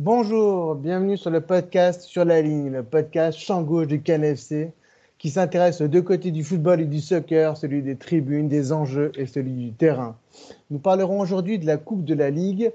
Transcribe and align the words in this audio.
Bonjour, 0.00 0.76
bienvenue 0.76 1.16
sur 1.16 1.30
le 1.30 1.40
podcast 1.40 2.02
Sur 2.02 2.24
la 2.24 2.40
ligne, 2.40 2.70
le 2.70 2.84
podcast 2.84 3.36
champ 3.36 3.62
gauche 3.62 3.88
du 3.88 4.00
CanFC 4.00 4.70
qui 5.18 5.28
s'intéresse 5.28 5.80
aux 5.80 5.88
deux 5.88 6.02
côtés 6.02 6.30
du 6.30 6.44
football 6.44 6.80
et 6.80 6.84
du 6.84 7.00
soccer, 7.00 7.56
celui 7.56 7.82
des 7.82 7.96
tribunes, 7.96 8.46
des 8.46 8.70
enjeux 8.70 9.10
et 9.16 9.26
celui 9.26 9.50
du 9.50 9.72
terrain. 9.72 10.16
Nous 10.70 10.78
parlerons 10.78 11.18
aujourd'hui 11.18 11.58
de 11.58 11.66
la 11.66 11.78
Coupe 11.78 12.04
de 12.04 12.14
la 12.14 12.30
Ligue 12.30 12.72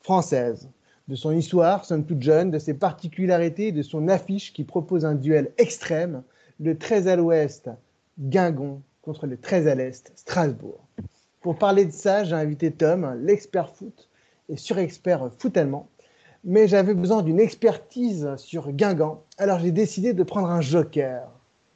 française, 0.00 0.68
de 1.06 1.14
son 1.14 1.30
histoire, 1.30 1.84
somme 1.84 2.04
toute 2.04 2.22
jeune, 2.22 2.50
de 2.50 2.58
ses 2.58 2.74
particularités 2.74 3.70
de 3.70 3.82
son 3.82 4.08
affiche 4.08 4.52
qui 4.52 4.64
propose 4.64 5.04
un 5.04 5.14
duel 5.14 5.52
extrême, 5.58 6.24
le 6.58 6.76
13 6.76 7.06
à 7.06 7.14
l'ouest, 7.14 7.70
Guingamp 8.18 8.80
contre 9.00 9.28
le 9.28 9.36
13 9.36 9.68
à 9.68 9.76
l'est, 9.76 10.10
Strasbourg. 10.16 10.84
Pour 11.40 11.56
parler 11.56 11.84
de 11.84 11.92
ça, 11.92 12.24
j'ai 12.24 12.34
invité 12.34 12.72
Tom, 12.72 13.16
l'expert 13.22 13.70
foot 13.70 14.08
et 14.48 14.56
surexpert 14.56 15.30
foot 15.38 15.56
allemand, 15.56 15.88
mais 16.44 16.68
j'avais 16.68 16.94
besoin 16.94 17.22
d'une 17.22 17.40
expertise 17.40 18.36
sur 18.36 18.70
Guingamp, 18.72 19.22
alors 19.38 19.58
j'ai 19.58 19.72
décidé 19.72 20.12
de 20.12 20.22
prendre 20.22 20.50
un 20.50 20.60
joker. 20.60 21.28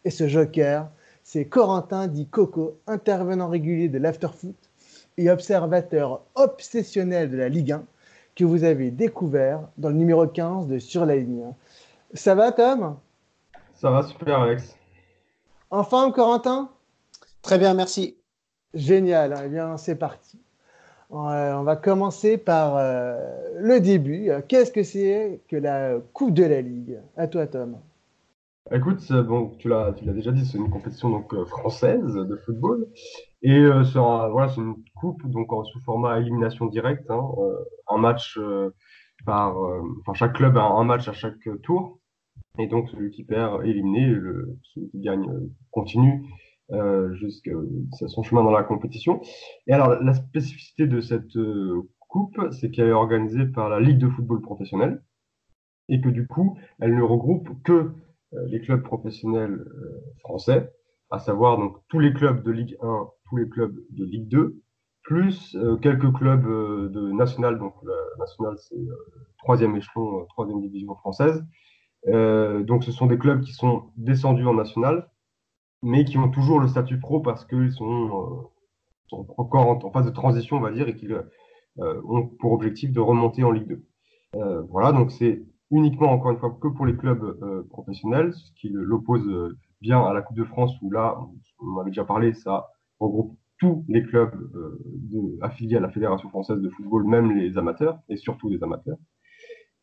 Et 0.05 0.11
ce 0.11 0.29
joker, 0.29 0.89
c'est 1.23 1.47
Corentin 1.47 2.07
dit 2.07 2.27
Coco, 2.27 2.79
intervenant 2.87 3.49
régulier 3.49 3.89
de 3.89 3.99
l'afterfoot 3.99 4.57
et 5.17 5.31
observateur 5.31 6.23
obsessionnel 6.35 7.31
de 7.31 7.37
la 7.37 7.49
Ligue 7.49 7.73
1, 7.73 7.85
que 8.37 8.45
vous 8.45 8.65
avez 8.65 8.91
découvert 8.91 9.61
dans 9.79 9.89
le 9.89 9.97
numéro 9.97 10.27
15 10.27 10.69
de 10.69 10.79
Sur 10.79 11.07
la 11.07 11.17
ligne. 11.17 11.53
Ça 12.15 12.35
va, 12.35 12.53
Tom? 12.53 12.97
Ça 13.75 13.91
va, 13.91 14.03
super, 14.03 14.41
Alex. 14.41 14.77
En 15.71 15.83
forme, 15.83 16.13
Corentin? 16.13 16.71
Très 17.43 17.59
bien, 17.59 17.75
merci. 17.75 18.17
Génial, 18.75 19.35
eh 19.45 19.49
bien, 19.49 19.77
c'est 19.77 19.97
parti. 19.97 20.39
Euh, 21.11 21.55
on 21.55 21.63
va 21.63 21.77
commencer 21.77 22.37
par 22.37 22.77
euh, 22.77 23.17
le 23.59 23.81
début. 23.81 24.31
Qu'est-ce 24.49 24.73
que 24.73 24.83
c'est 24.83 25.41
que 25.49 25.57
la 25.57 25.99
Coupe 26.13 26.35
de 26.35 26.45
la 26.45 26.61
Ligue? 26.61 26.99
À 27.17 27.27
toi, 27.27 27.47
Tom. 27.47 27.79
Écoute, 28.71 29.11
bon, 29.13 29.57
tu 29.59 29.69
l'as, 29.69 29.93
déjà 29.93 30.31
dit, 30.31 30.45
c'est 30.45 30.59
une 30.59 30.69
compétition 30.69 31.09
donc 31.09 31.33
euh, 31.33 31.47
française 31.47 32.13
de 32.13 32.37
football 32.37 32.87
et 33.41 33.57
euh, 33.61 33.83
c'est 33.83 33.99
une 34.61 34.75
coupe 34.95 35.27
donc 35.27 35.51
en, 35.55 35.65
sous 35.65 35.81
format 35.81 36.21
élimination 36.21 36.67
directe, 36.67 37.11
hein, 37.11 37.27
euh, 37.39 37.65
un 37.89 37.97
match 37.97 38.39
par, 39.25 39.57
chaque 40.13 40.35
club 40.35 40.59
a 40.59 40.65
un 40.65 40.85
match 40.85 41.09
à 41.09 41.15
chaque 41.15 41.49
tour 41.63 41.99
et 42.59 42.67
donc 42.67 42.91
celui 42.91 43.11
qui 43.11 43.25
perd 43.25 43.65
est 43.65 43.71
éliminé, 43.71 44.05
le, 44.05 44.59
celui 44.75 44.91
qui 44.91 45.01
gagne 45.01 45.27
continue 45.71 46.27
jusqu'à 47.13 47.53
son 48.09 48.23
chemin 48.23 48.45
dans 48.45 48.51
la 48.51 48.63
compétition. 48.63 49.21
Et 49.67 49.73
alors 49.73 50.03
la 50.03 50.15
spécificité 50.15 50.87
de 50.87 51.01
cette 51.01 51.37
coupe, 52.09 52.39
c'est 52.53 52.71
qu'elle 52.71 52.89
est 52.89 52.93
organisée 52.93 53.47
par 53.47 53.69
la 53.69 53.81
Ligue 53.81 53.99
de 53.99 54.09
football 54.09 54.41
professionnel 54.41 55.03
et 55.89 56.01
que 56.01 56.09
du 56.09 56.27
coup, 56.27 56.59
elle 56.81 56.95
ne 56.95 57.03
regroupe 57.03 57.49
que 57.63 57.93
euh, 58.35 58.47
les 58.49 58.61
clubs 58.61 58.83
professionnels 58.83 59.53
euh, 59.53 60.03
français, 60.21 60.71
à 61.11 61.19
savoir 61.19 61.57
donc 61.59 61.77
tous 61.89 61.99
les 61.99 62.13
clubs 62.13 62.43
de 62.43 62.51
Ligue 62.51 62.77
1, 62.83 63.09
tous 63.29 63.37
les 63.37 63.49
clubs 63.49 63.75
de 63.91 64.05
Ligue 64.05 64.29
2, 64.29 64.61
plus 65.03 65.57
euh, 65.57 65.77
quelques 65.77 66.13
clubs 66.13 66.45
de 66.45 67.13
national. 67.13 67.59
Donc 67.59 67.75
la 67.83 67.95
nationale, 68.19 68.57
c'est 68.59 68.77
troisième 69.39 69.77
échelon, 69.77 70.27
troisième 70.27 70.61
division 70.61 70.95
française. 70.97 71.43
donc 72.07 72.85
ce 72.85 72.93
sont 72.93 73.07
des 73.07 73.19
clubs 73.19 73.41
qui 73.41 73.53
sont 73.53 73.91
descendus 73.97 74.47
en 74.47 74.55
national, 74.55 75.09
mais 75.83 76.05
qui 76.05 76.19
ont 76.19 76.31
toujours 76.31 76.61
le 76.61 76.69
statut 76.69 76.99
pro 76.99 77.21
parce 77.21 77.45
qu'ils 77.45 77.73
sont, 77.73 78.51
sont, 79.09 79.27
encore 79.37 79.69
en, 79.69 79.91
phase 79.91 80.07
de 80.07 80.11
transition, 80.11 80.57
on 80.57 80.61
va 80.61 80.73
dire, 80.73 80.89
et 80.89 80.97
qui 80.97 81.09
ont 81.79 82.27
pour 82.41 82.53
objectif 82.53 82.93
de 82.93 83.01
remonter 83.01 83.45
en 83.45 83.53
Ligue 83.53 83.69
2. 84.35 84.67
voilà, 84.71 84.93
donc 84.93 85.13
c'est 85.13 85.43
uniquement, 85.71 86.13
encore 86.13 86.31
une 86.31 86.39
fois, 86.39 86.57
que 86.61 86.69
pour 86.69 86.87
les 86.87 86.97
clubs 86.97 87.23
euh, 87.23 87.67
professionnels, 87.71 88.33
ce 88.33 88.53
qui 88.53 88.71
l'oppose 88.71 89.27
euh, 89.29 89.57
bien 89.81 90.03
à 90.03 90.13
la 90.13 90.23
Coupe 90.23 90.37
de 90.37 90.45
France, 90.45 90.75
où 90.83 90.91
là, 90.91 91.19
on 91.61 91.79
avait 91.79 91.91
déjà 91.91 92.05
parlé, 92.05 92.33
ça 92.33 92.69
regroupe 92.99 93.39
tous 93.59 93.85
les 93.89 94.03
clubs 94.05 94.35
euh, 94.55 95.39
affiliés 95.43 95.77
à 95.77 95.81
la 95.81 95.91
Fédération 95.91 96.29
française 96.31 96.61
de 96.61 96.69
football, 96.71 97.05
même 97.07 97.33
les 97.33 97.59
amateurs, 97.59 97.99
et 98.09 98.17
surtout 98.17 98.49
les 98.49 98.63
amateurs. 98.63 98.97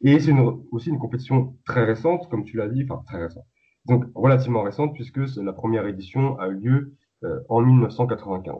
Et 0.01 0.19
c'est 0.19 0.33
aussi 0.71 0.89
une 0.89 0.99
compétition 0.99 1.57
très 1.65 1.83
récente, 1.83 2.29
comme 2.29 2.43
tu 2.43 2.57
l'as 2.57 2.69
dit, 2.69 2.85
enfin 2.89 3.01
très 3.05 3.21
récente, 3.21 3.45
donc 3.85 4.05
relativement 4.15 4.63
récente, 4.63 4.93
puisque 4.93 5.19
la 5.37 5.53
première 5.53 5.85
édition 5.87 6.39
a 6.39 6.47
eu 6.47 6.55
lieu 6.55 6.93
en 7.49 7.61
1995. 7.61 8.55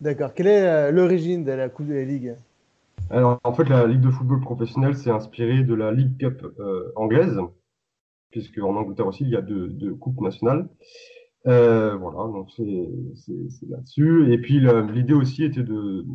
D'accord. 0.00 0.34
Quelle 0.34 0.46
est 0.46 0.92
l'origine 0.92 1.44
de 1.44 1.52
la 1.52 1.68
Coupe 1.68 1.88
de 1.88 1.94
la 1.94 2.04
Ligue? 2.04 2.36
Alors, 3.10 3.38
en 3.44 3.52
fait, 3.52 3.68
la 3.68 3.86
Ligue 3.86 4.00
de 4.00 4.10
football 4.10 4.40
professionnel 4.40 4.96
s'est 4.96 5.10
inspirée 5.10 5.62
de 5.62 5.74
la 5.74 5.92
League 5.92 6.18
Cup 6.18 6.42
euh, 6.58 6.92
anglaise, 6.96 7.38
puisque 8.30 8.58
en 8.58 8.76
Angleterre 8.76 9.06
aussi, 9.06 9.24
il 9.24 9.30
y 9.30 9.36
a 9.36 9.42
deux, 9.42 9.94
coupes 9.94 10.20
nationales. 10.20 10.68
Euh, 11.46 11.94
voilà, 11.96 12.32
donc 12.32 12.50
c'est 12.56 13.68
là-dessus. 13.68 14.32
Et 14.32 14.38
puis, 14.38 14.60
l'idée 14.92 15.12
aussi 15.12 15.44
était 15.44 15.62
de, 15.62 16.06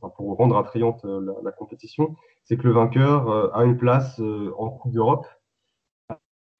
enfin, 0.00 0.12
pour 0.16 0.34
rendre 0.36 0.56
attrayante 0.56 1.04
euh, 1.04 1.20
la, 1.20 1.34
la 1.44 1.52
compétition, 1.52 2.16
c'est 2.44 2.56
que 2.56 2.66
le 2.66 2.72
vainqueur 2.72 3.28
euh, 3.28 3.50
a 3.52 3.64
une 3.64 3.76
place 3.76 4.18
euh, 4.20 4.52
en 4.56 4.70
Coupe 4.70 4.92
d'Europe. 4.92 5.26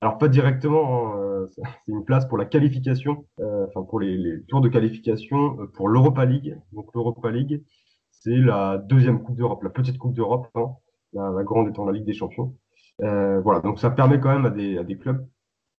Alors, 0.00 0.19
pas 0.19 0.28
directement, 0.28 1.14
hein, 1.14 1.47
c'est 1.54 1.62
une 1.88 2.04
place 2.04 2.26
pour 2.26 2.38
la 2.38 2.44
qualification, 2.44 3.26
enfin, 3.38 3.82
pour 3.82 4.00
les, 4.00 4.42
tours 4.48 4.60
de 4.60 4.69
qualification 4.69 5.66
pour 5.75 5.88
l'Europa 5.88 6.25
League. 6.25 6.56
Donc, 6.72 6.94
l'Europa 6.94 7.31
League, 7.31 7.62
c'est 8.10 8.36
la 8.36 8.78
deuxième 8.78 9.22
Coupe 9.22 9.36
d'Europe, 9.36 9.62
la 9.62 9.70
petite 9.70 9.98
Coupe 9.98 10.14
d'Europe, 10.14 10.48
hein, 10.54 10.75
la, 11.12 11.42
grande 11.42 11.69
étant 11.69 11.84
la 11.84 11.92
Ligue 11.92 12.04
des 12.04 12.14
Champions. 12.14 12.54
Euh, 13.03 13.41
voilà, 13.41 13.60
donc 13.60 13.78
ça 13.78 13.91
permet 13.91 14.19
quand 14.19 14.32
même 14.32 14.47
à 14.47 14.50
des, 14.50 14.78
à 14.78 14.84
des 14.84 14.98
clubs, 14.98 15.25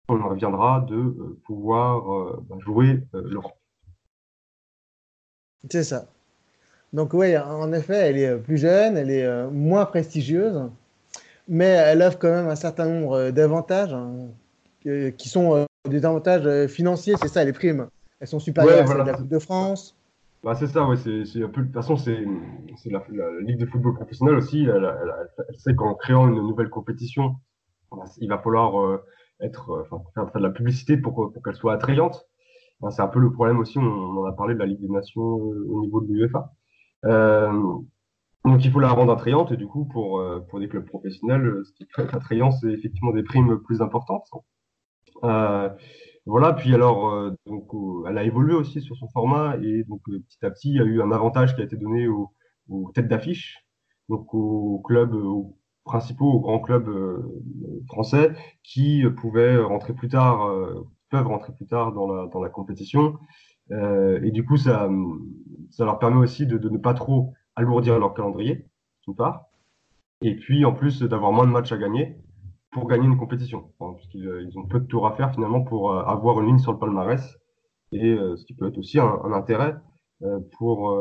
on 0.09 0.21
en 0.21 0.29
reviendra, 0.29 0.87
de 0.89 0.97
euh, 0.97 1.41
pouvoir 1.45 2.13
euh, 2.13 2.45
bah, 2.49 2.57
jouer 2.61 3.03
l'Europe. 3.13 3.59
C'est 5.69 5.83
ça. 5.83 6.07
Donc 6.93 7.13
oui, 7.13 7.37
en 7.37 7.73
effet, 7.73 7.97
elle 7.97 8.19
est 8.19 8.39
plus 8.39 8.57
jeune, 8.57 8.97
elle 8.97 9.11
est 9.11 9.51
moins 9.51 9.85
prestigieuse, 9.85 10.71
mais 11.49 11.67
elle 11.67 12.03
offre 12.03 12.19
quand 12.19 12.31
même 12.31 12.49
un 12.49 12.57
certain 12.57 12.87
nombre 12.87 13.31
d'avantages 13.31 13.95
hein, 13.95 14.29
qui 14.83 15.29
sont 15.29 15.67
des 15.89 16.05
avantages 16.05 16.69
financiers, 16.69 17.15
c'est 17.21 17.29
ça, 17.29 17.45
les 17.45 17.53
primes. 17.53 17.89
Elles 18.21 18.29
sont 18.29 18.41
supérieures 18.41 18.91
à 18.91 19.05
la 19.05 19.15
Coupe 19.15 19.29
de 19.29 19.39
France. 19.39 19.99
Bah, 20.45 20.55
c'est 20.55 20.69
ça, 20.69 20.87
ouais, 20.87 20.97
c'est, 20.97 21.43
un 21.43 21.49
peu, 21.49 21.63
de 21.63 21.67
toute 21.67 21.75
façon, 21.75 21.97
c'est, 21.97 22.25
la, 22.87 23.03
la, 23.11 23.41
Ligue 23.41 23.59
de 23.59 23.67
football 23.67 23.95
professionnel 23.95 24.37
aussi, 24.37 24.65
elle, 24.65 24.85
elle, 25.49 25.59
sait 25.59 25.75
qu'en 25.75 25.95
créant 25.95 26.29
une 26.29 26.37
nouvelle 26.37 26.71
compétition, 26.71 27.35
bah, 27.91 28.05
il 28.19 28.29
va 28.29 28.39
falloir 28.39 28.81
euh, 28.81 29.03
être, 29.41 29.71
euh, 29.71 29.85
faire, 30.15 30.31
faire, 30.31 30.41
de 30.41 30.47
la 30.47 30.51
publicité 30.51 30.97
pour, 30.97 31.33
pour 31.33 31.43
qu'elle 31.43 31.57
soit 31.57 31.75
attrayante. 31.75 32.29
C'est 32.91 33.03
un 33.03 33.09
peu 33.09 33.19
le 33.19 33.33
problème 33.33 33.59
aussi, 33.59 33.79
on, 33.79 33.83
on, 33.83 34.23
en 34.23 34.25
a 34.27 34.33
parlé 34.33 34.55
de 34.55 34.61
la 34.61 34.67
Ligue 34.67 34.81
des 34.81 34.89
Nations 34.89 35.23
euh, 35.23 35.67
au 35.69 35.81
niveau 35.83 36.01
de 36.03 36.13
l'UEFA. 36.13 36.53
Euh, 38.47 38.51
donc 38.51 38.65
il 38.65 38.71
faut 38.71 38.81
la 38.81 38.91
rendre 38.91 39.13
attrayante 39.13 39.53
et 39.53 39.57
du 39.57 39.67
coup 39.67 39.85
pour, 39.85 40.23
pour 40.49 40.61
des 40.61 40.69
clubs 40.69 40.87
professionnels, 40.87 41.63
ce 41.65 41.73
qui 41.73 41.85
est 41.85 42.15
attrayant, 42.15 42.51
c'est 42.51 42.69
effectivement 42.69 43.13
des 43.13 43.23
primes 43.23 43.59
plus 43.59 43.83
importantes. 43.83 44.29
Euh, 45.25 45.71
voilà, 46.27 46.53
puis 46.53 46.75
alors, 46.75 47.11
euh, 47.11 47.31
donc, 47.47 47.69
elle 48.09 48.19
a 48.19 48.25
évolué 48.25 48.55
aussi 48.55 48.81
sur 48.83 48.97
son 48.97 49.09
format 49.09 49.57
et 49.63 49.85
donc 49.85 50.01
euh, 50.09 50.21
petit 50.21 50.45
à 50.45 50.51
petit, 50.51 50.71
il 50.71 50.77
y 50.77 50.81
a 50.81 50.85
eu 50.85 51.03
un 51.03 51.13
avantage 51.13 51.55
qui 51.55 51.63
a 51.63 51.65
été 51.65 51.77
donné 51.77 52.07
aux, 52.09 52.33
têtes 52.95 53.09
d'affiche, 53.09 53.65
donc 54.09 54.35
aux 54.35 54.81
clubs, 54.81 55.15
aux 55.15 55.59
principaux, 55.85 56.31
aux 56.31 56.41
grands 56.41 56.61
clubs 56.61 56.91
français 57.89 58.33
qui 58.63 59.05
pouvaient 59.17 59.57
rentrer 59.59 59.95
plus 59.95 60.09
tard, 60.09 60.53
peuvent 61.11 61.27
rentrer 61.27 61.55
plus 61.55 61.67
tard 61.67 61.93
dans 61.93 62.13
la, 62.13 62.27
dans 62.27 62.43
la 62.43 62.51
compétition. 62.51 63.19
et 63.71 64.31
du 64.31 64.45
coup, 64.45 64.59
ça, 64.59 64.91
ça 65.71 65.87
leur 65.87 65.99
permet 65.99 66.19
aussi 66.19 66.47
de, 66.47 66.59
de 66.59 66.69
ne 66.69 66.77
pas 66.77 66.93
trop 66.93 67.33
alourdir 67.59 67.99
leur 67.99 68.15
calendrier, 68.15 68.65
d'une 69.05 69.17
part, 69.17 69.47
et 70.23 70.37
puis 70.37 70.65
en 70.65 70.73
plus 70.73 71.03
d'avoir 71.03 71.33
moins 71.33 71.47
de 71.47 71.53
matchs 71.53 71.73
à 71.73 71.79
gagner 71.79 72.17
pour 72.71 72.87
gagner 72.87 73.07
une 73.07 73.17
compétition, 73.17 73.71
puisqu'ils 73.97 74.29
euh, 74.29 74.51
ont 74.57 74.67
peu 74.67 74.81
de 74.81 74.87
tours 74.87 75.07
à 75.07 75.13
faire 75.13 75.33
finalement 75.33 75.63
pour 75.63 75.93
euh, 75.93 76.03
avoir 76.05 76.41
une 76.41 76.47
ligne 76.47 76.59
sur 76.59 76.73
le 76.73 76.79
palmarès 76.79 77.39
et 77.91 78.15
ce 78.37 78.45
qui 78.45 78.53
peut 78.53 78.69
être 78.69 78.77
aussi 78.77 79.01
un, 79.01 79.33
intérêt 79.33 79.75
pour, 80.59 80.95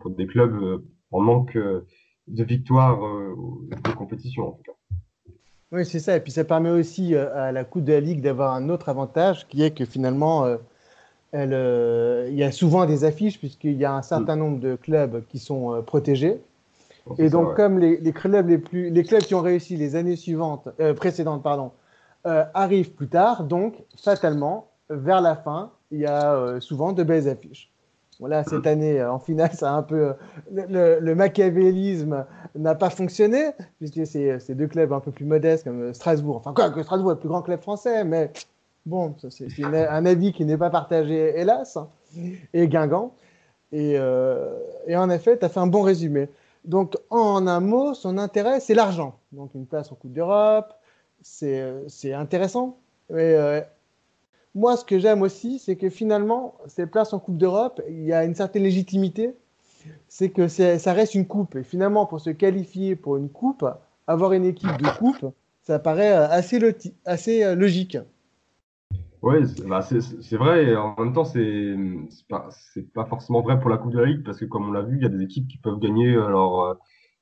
pour 0.00 0.10
des 0.10 0.28
clubs 0.28 0.80
en 1.10 1.20
manque 1.20 1.56
de 1.56 2.44
victoire 2.44 3.00
de 3.00 3.92
compétition 3.96 4.46
en 4.46 4.52
tout 4.52 4.62
cas. 4.62 5.34
Oui, 5.72 5.84
c'est 5.84 5.98
ça. 5.98 6.16
Et 6.16 6.20
puis 6.20 6.30
ça 6.30 6.44
permet 6.44 6.70
aussi 6.70 7.16
à 7.16 7.50
la 7.50 7.64
Coupe 7.64 7.82
de 7.82 7.94
la 7.94 7.98
Ligue 7.98 8.20
d'avoir 8.20 8.54
un 8.54 8.68
autre 8.68 8.90
avantage 8.90 9.48
qui 9.48 9.64
est 9.64 9.76
que 9.76 9.84
finalement, 9.84 10.56
elle, 11.32 12.28
il 12.28 12.34
y 12.34 12.44
a 12.44 12.52
souvent 12.52 12.86
des 12.86 13.04
affiches 13.04 13.38
puisqu'il 13.38 13.76
y 13.76 13.84
a 13.84 13.92
un 13.94 14.02
certain 14.02 14.36
mm. 14.36 14.38
nombre 14.38 14.60
de 14.60 14.76
clubs 14.76 15.24
qui 15.28 15.38
sont 15.38 15.82
protégés. 15.84 16.40
Et 17.18 17.30
donc, 17.30 17.56
comme 17.56 17.78
les, 17.78 17.96
les, 17.98 18.12
clubs 18.12 18.48
les 18.48 18.58
plus, 18.58 18.90
les 18.90 19.02
clubs 19.02 19.22
qui 19.22 19.34
ont 19.34 19.40
réussi 19.40 19.76
les 19.76 19.96
années 19.96 20.16
suivantes, 20.16 20.68
euh, 20.80 20.94
précédentes, 20.94 21.42
pardon, 21.42 21.72
euh, 22.26 22.44
arrivent 22.54 22.92
plus 22.92 23.08
tard, 23.08 23.44
donc 23.44 23.82
fatalement, 23.96 24.68
vers 24.88 25.20
la 25.20 25.34
fin, 25.34 25.72
il 25.90 26.00
y 26.00 26.06
a 26.06 26.34
euh, 26.34 26.60
souvent 26.60 26.92
de 26.92 27.02
belles 27.02 27.28
affiches. 27.28 27.70
Voilà, 28.20 28.44
cette 28.44 28.68
année, 28.68 29.02
en 29.02 29.18
finale, 29.18 29.50
ça 29.54 29.72
a 29.72 29.74
un 29.74 29.82
peu 29.82 30.12
le, 30.52 31.00
le 31.00 31.14
machiavélisme 31.14 32.24
n'a 32.54 32.74
pas 32.76 32.90
fonctionné 32.90 33.50
puisque 33.78 34.06
c'est 34.06 34.54
deux 34.54 34.68
clubs 34.68 34.92
un 34.92 35.00
peu 35.00 35.10
plus 35.10 35.24
modestes 35.24 35.64
comme 35.64 35.92
Strasbourg. 35.92 36.36
Enfin, 36.36 36.52
quoi 36.52 36.70
que 36.70 36.82
Strasbourg 36.84 37.10
est 37.10 37.14
le 37.14 37.20
plus 37.20 37.28
grand 37.28 37.42
club 37.42 37.60
français, 37.60 38.04
mais 38.04 38.30
bon, 38.86 39.14
c'est 39.28 39.46
un 39.64 40.06
avis 40.06 40.32
qui 40.32 40.44
n'est 40.44 40.58
pas 40.58 40.70
partagé, 40.70 41.38
hélas. 41.38 41.78
Et 42.52 42.68
Guingamp. 42.68 43.14
Et, 43.72 43.92
et 44.86 44.96
en 44.96 45.10
effet, 45.10 45.38
tu 45.38 45.44
as 45.44 45.48
fait 45.48 45.60
un 45.60 45.66
bon 45.66 45.82
résumé. 45.82 46.28
Donc, 46.64 46.96
en 47.10 47.46
un 47.46 47.60
mot, 47.60 47.94
son 47.94 48.18
intérêt, 48.18 48.60
c'est 48.60 48.74
l'argent. 48.74 49.18
Donc, 49.32 49.54
une 49.54 49.66
place 49.66 49.90
en 49.90 49.96
Coupe 49.96 50.12
d'Europe, 50.12 50.74
c'est 51.22 52.12
intéressant. 52.12 52.78
Mais 53.10 53.34
euh, 53.34 53.60
moi, 54.54 54.76
ce 54.76 54.84
que 54.84 54.98
j'aime 54.98 55.22
aussi, 55.22 55.58
c'est 55.58 55.76
que 55.76 55.90
finalement, 55.90 56.54
ces 56.66 56.86
places 56.86 57.12
en 57.12 57.18
Coupe 57.18 57.36
d'Europe, 57.36 57.82
il 57.88 58.04
y 58.04 58.12
a 58.12 58.24
une 58.24 58.34
certaine 58.34 58.62
légitimité. 58.62 59.34
C'est 60.06 60.30
que 60.30 60.46
ça 60.46 60.92
reste 60.92 61.14
une 61.16 61.26
coupe. 61.26 61.56
Et 61.56 61.64
finalement, 61.64 62.06
pour 62.06 62.20
se 62.20 62.30
qualifier 62.30 62.94
pour 62.94 63.16
une 63.16 63.28
coupe, 63.28 63.66
avoir 64.06 64.32
une 64.32 64.44
équipe 64.44 64.80
de 64.80 64.98
coupe, 64.98 65.32
ça 65.62 65.80
paraît 65.80 66.12
assez, 66.12 66.60
assez 67.04 67.42
euh, 67.42 67.54
logique. 67.56 67.98
Oui, 69.22 69.36
bah, 69.66 69.82
c'est 69.82 70.36
vrai. 70.36 70.66
Et 70.66 70.76
en 70.76 70.96
même 70.98 71.12
temps, 71.12 71.24
c'est 71.24 71.76
pas, 72.28 72.48
pas 72.92 73.04
forcément 73.04 73.40
vrai 73.40 73.60
pour 73.60 73.70
la 73.70 73.78
Coupe 73.78 73.92
de 73.92 74.00
la 74.00 74.06
Ligue 74.06 74.24
parce 74.24 74.38
que, 74.38 74.44
comme 74.44 74.68
on 74.68 74.72
l'a 74.72 74.82
vu, 74.82 74.96
il 74.96 75.02
y 75.02 75.06
a 75.06 75.08
des 75.08 75.22
équipes 75.22 75.46
qui 75.46 75.58
peuvent 75.58 75.78
gagner 75.78 76.16
alors, 76.16 76.64
euh, 76.64 76.74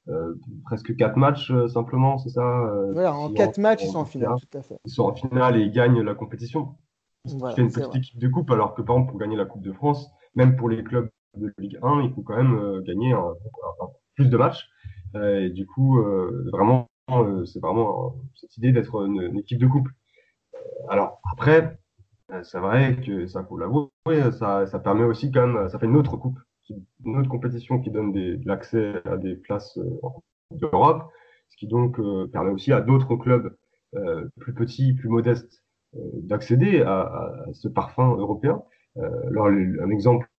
euh, 0.08 0.34
presque 0.64 0.96
quatre 0.96 1.16
matchs 1.16 1.50
euh, 1.50 1.68
simplement, 1.68 2.16
c'est 2.16 2.30
ça 2.30 2.42
en 2.42 3.32
quatre 3.34 3.58
matchs, 3.58 3.84
ils 3.84 3.90
sont 3.90 3.98
en 3.98 4.04
finale, 4.06 4.34
tout 4.40 4.58
à 4.58 4.62
fait. 4.62 4.78
Ils 4.86 4.90
sont 4.90 5.04
en 5.04 5.14
finale 5.14 5.58
et 5.58 5.60
ils 5.60 5.72
gagnent 5.72 6.00
la 6.00 6.14
compétition. 6.14 6.74
C'est 7.26 7.58
une 7.58 7.70
petite 7.70 7.94
équipe 7.94 8.18
de 8.18 8.28
coupe, 8.28 8.50
alors 8.50 8.74
que 8.74 8.80
par 8.80 8.96
exemple, 8.96 9.10
pour 9.10 9.20
gagner 9.20 9.36
la 9.36 9.44
Coupe 9.44 9.62
de 9.62 9.72
France, 9.72 10.10
même 10.34 10.56
pour 10.56 10.70
les 10.70 10.82
clubs 10.82 11.10
de 11.36 11.52
Ligue 11.58 11.78
1, 11.82 12.00
il 12.00 12.14
faut 12.14 12.22
quand 12.22 12.36
même 12.36 12.80
gagner 12.80 13.14
plus 14.14 14.30
de 14.30 14.36
matchs. 14.38 14.70
et 15.14 15.50
du 15.50 15.66
coup, 15.66 16.02
vraiment, 16.50 16.88
c'est 17.44 17.60
vraiment 17.60 18.14
cette 18.34 18.56
idée 18.56 18.72
d'être 18.72 19.04
une, 19.04 19.20
une, 19.20 19.38
équipe 19.38 19.58
de 19.58 19.66
coupe. 19.66 19.88
Alors 20.88 21.20
après, 21.30 21.78
c'est 22.42 22.58
vrai 22.58 22.96
que 23.04 23.26
ça 23.26 23.44
faut 23.44 23.58
l'avouer, 23.58 23.88
ça, 24.32 24.66
ça 24.66 24.78
permet 24.78 25.04
aussi 25.04 25.30
quand 25.30 25.46
même, 25.46 25.68
ça 25.68 25.78
fait 25.78 25.86
une 25.86 25.96
autre 25.96 26.16
coupe, 26.16 26.38
une 27.04 27.18
autre 27.18 27.28
compétition 27.28 27.80
qui 27.80 27.90
donne 27.90 28.12
des, 28.12 28.36
de 28.36 28.46
l'accès 28.46 29.02
à 29.04 29.16
des 29.16 29.36
places 29.36 29.78
euh, 29.78 29.98
d'Europe, 30.52 31.10
ce 31.48 31.56
qui 31.56 31.66
donc 31.66 31.98
euh, 31.98 32.28
permet 32.32 32.50
aussi 32.50 32.72
à 32.72 32.80
d'autres 32.80 33.16
clubs 33.16 33.54
plus 34.38 34.54
petits, 34.54 34.94
plus 34.94 35.08
modestes 35.08 35.64
d'accéder 35.94 36.80
à, 36.80 37.00
à, 37.00 37.46
ce 37.52 37.66
parfum 37.66 38.14
européen. 38.14 38.62
alors 38.96 39.46
un 39.46 39.90
exemple 39.90 40.30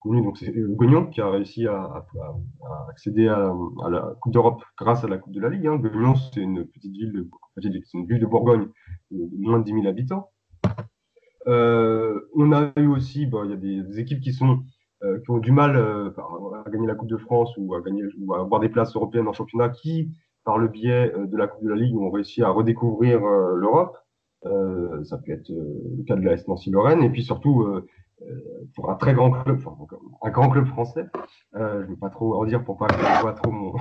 connu, 0.00 0.22
donc 0.22 0.38
c'est 0.38 0.52
Gognon 0.52 1.06
qui 1.06 1.20
a 1.20 1.30
réussi 1.30 1.66
à, 1.66 1.74
à, 1.74 2.06
à 2.64 2.86
accéder 2.90 3.28
à, 3.28 3.52
la 3.90 4.14
Coupe 4.20 4.32
d'Europe 4.32 4.62
grâce 4.78 5.04
à 5.04 5.08
la 5.08 5.18
Coupe 5.18 5.32
de 5.32 5.40
la 5.40 5.48
Ligue. 5.48 5.66
Hein. 5.66 5.76
Gognon, 5.76 6.14
c'est 6.16 6.40
une 6.40 6.66
petite 6.66 6.92
ville, 6.92 7.12
de, 7.12 7.80
une 7.94 8.06
ville 8.06 8.20
de 8.20 8.26
Bourgogne 8.26 8.68
de 9.10 9.28
moins 9.38 9.58
de 9.58 9.64
10 9.64 9.72
000 9.72 9.86
habitants. 9.86 10.30
Euh, 11.46 12.20
on 12.36 12.52
a 12.52 12.72
eu 12.76 12.86
aussi, 12.86 13.22
il 13.22 13.50
y 13.50 13.52
a 13.52 13.56
des, 13.56 13.98
équipes 14.00 14.20
qui 14.20 14.32
sont 14.32 14.60
euh, 15.02 15.18
qui 15.20 15.30
ont 15.30 15.38
du 15.38 15.50
mal 15.50 15.76
euh, 15.76 16.10
à 16.64 16.70
gagner 16.70 16.86
la 16.86 16.94
Coupe 16.94 17.08
de 17.08 17.16
France 17.16 17.52
ou 17.56 17.74
à 17.74 17.80
gagner 17.80 18.04
à 18.04 18.40
avoir 18.40 18.60
des 18.60 18.68
places 18.68 18.94
européennes 18.94 19.28
en 19.28 19.32
championnat, 19.32 19.68
qui 19.70 20.10
par 20.44 20.58
le 20.58 20.68
biais 20.68 21.12
de 21.16 21.36
la 21.36 21.46
Coupe 21.46 21.64
de 21.64 21.70
la 21.70 21.76
Ligue 21.76 21.96
ont 21.96 22.10
réussi 22.10 22.42
à 22.42 22.50
redécouvrir 22.50 23.20
l'Europe. 23.20 23.96
ça 25.04 25.18
peut 25.18 25.32
être 25.32 25.48
le 25.48 26.02
cas 26.04 26.16
de 26.16 26.22
la 26.22 26.34
Nancy-Lorraine 26.48 27.04
et 27.04 27.10
puis 27.10 27.22
surtout 27.22 27.64
pour 28.74 28.90
un 28.90 28.96
très 28.96 29.14
grand 29.14 29.30
club, 29.30 29.60
un 30.22 30.30
grand 30.30 30.50
club 30.50 30.66
français. 30.66 31.06
je 31.54 31.60
ne 31.60 31.84
vais 31.84 31.96
pas 31.96 32.10
trop 32.10 32.42
en 32.42 32.44
dire 32.44 32.64
pour 32.64 32.76
pas 32.76 32.88
que 32.88 33.20
soit 33.20 33.34
trop 33.34 33.52
mon, 33.52 33.74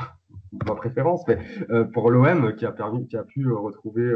ma 0.67 0.75
préférence, 0.75 1.25
mais 1.27 1.37
pour 1.93 2.11
l'OM 2.11 2.55
qui 2.55 2.65
a 2.65 2.71
permis, 2.71 3.07
qui 3.07 3.17
a 3.17 3.23
pu 3.23 3.51
retrouver 3.51 4.13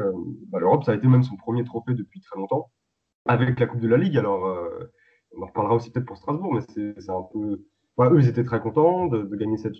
bah, 0.49 0.59
l'Europe, 0.59 0.83
ça 0.83 0.91
a 0.91 0.95
été 0.95 1.07
même 1.07 1.23
son 1.23 1.37
premier 1.37 1.63
trophée 1.63 1.93
depuis 1.93 2.19
très 2.21 2.37
longtemps 2.37 2.69
avec 3.25 3.59
la 3.59 3.67
Coupe 3.67 3.81
de 3.81 3.87
la 3.87 3.97
Ligue. 3.97 4.17
Alors, 4.17 4.45
euh, 4.45 4.91
on 5.35 5.43
en 5.43 5.47
reparlera 5.47 5.75
aussi 5.75 5.91
peut-être 5.91 6.05
pour 6.05 6.17
Strasbourg, 6.17 6.53
mais 6.53 6.61
c'est 6.61 7.09
un 7.09 7.23
peu. 7.33 7.65
eux, 7.99 8.19
ils 8.19 8.27
étaient 8.27 8.43
très 8.43 8.61
contents 8.61 9.07
de, 9.07 9.23
gagner, 9.35 9.57
cette, 9.57 9.75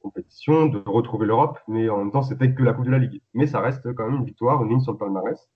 compétition, 0.00 0.66
de 0.66 0.82
retrouver 0.86 1.26
l'Europe, 1.26 1.58
mais 1.68 1.88
en 1.88 1.98
même 1.98 2.12
temps, 2.12 2.22
c'était 2.22 2.54
que 2.54 2.62
la 2.62 2.72
Coupe 2.72 2.86
de 2.86 2.90
la 2.90 2.98
Ligue. 2.98 3.22
Mais 3.32 3.46
ça 3.46 3.60
reste 3.60 3.92
quand 3.94 4.06
même 4.08 4.20
une 4.20 4.26
victoire, 4.26 4.62
une 4.62 4.70
ligne 4.70 4.80
sur 4.80 4.92
le 4.92 4.98
palmarès. 4.98 5.48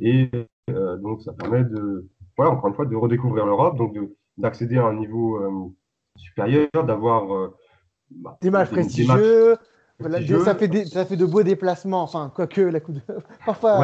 Et 0.00 0.30
euh, 0.70 0.96
donc, 0.98 1.22
ça 1.22 1.32
permet 1.32 1.64
de, 1.64 2.08
voilà, 2.36 2.52
encore 2.52 2.68
une 2.68 2.74
fois, 2.74 2.86
de 2.86 2.96
redécouvrir 2.96 3.46
l'Europe, 3.46 3.76
donc 3.76 3.96
d'accéder 4.38 4.78
à 4.78 4.86
un 4.86 4.94
niveau 4.94 5.36
euh, 5.36 5.68
supérieur, 6.16 6.68
d'avoir 6.86 7.52
bah, 8.10 8.38
des 8.40 8.50
matchs 8.50 8.70
prestigieux, 8.70 9.56
ça, 10.44 10.54
fait 10.54 10.86
ça 10.86 11.04
fait 11.04 11.16
de 11.16 11.26
beaux 11.26 11.42
déplacements, 11.42 12.02
enfin, 12.02 12.32
quoique 12.34 12.60
la 12.60 12.80
coupe 12.80 12.96
de... 12.96 13.00
Parfois, 13.46 13.80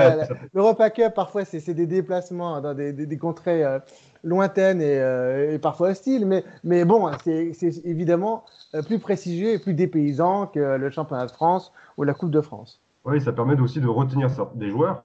l'Europa 0.54 0.90
Cup, 0.90 1.12
parfois, 1.14 1.44
c'est 1.44 1.74
des 1.74 1.86
déplacements 1.86 2.60
dans 2.60 2.74
des, 2.74 2.92
des, 2.92 3.18
contrées 3.18 3.64
euh, 3.64 3.78
lointaines 4.24 4.80
et, 4.80 4.98
euh, 4.98 5.54
et, 5.54 5.58
parfois 5.58 5.90
hostiles, 5.90 6.26
mais, 6.26 6.44
mais 6.64 6.84
bon, 6.84 7.10
c'est 7.22 7.52
évidemment 7.84 8.44
euh, 8.74 8.82
plus 8.82 8.98
prestigieux 8.98 9.50
et 9.50 9.58
plus 9.58 9.74
dépaysant 9.74 10.46
que 10.46 10.76
le 10.76 10.90
championnat 10.90 11.26
de 11.26 11.32
France 11.32 11.72
ou 11.96 12.04
la 12.04 12.14
Coupe 12.14 12.30
de 12.30 12.40
France. 12.40 12.80
Oui, 13.04 13.20
ça 13.20 13.32
permet 13.32 13.58
aussi 13.60 13.80
de 13.80 13.88
retenir 13.88 14.30
des 14.54 14.70
joueurs 14.70 15.04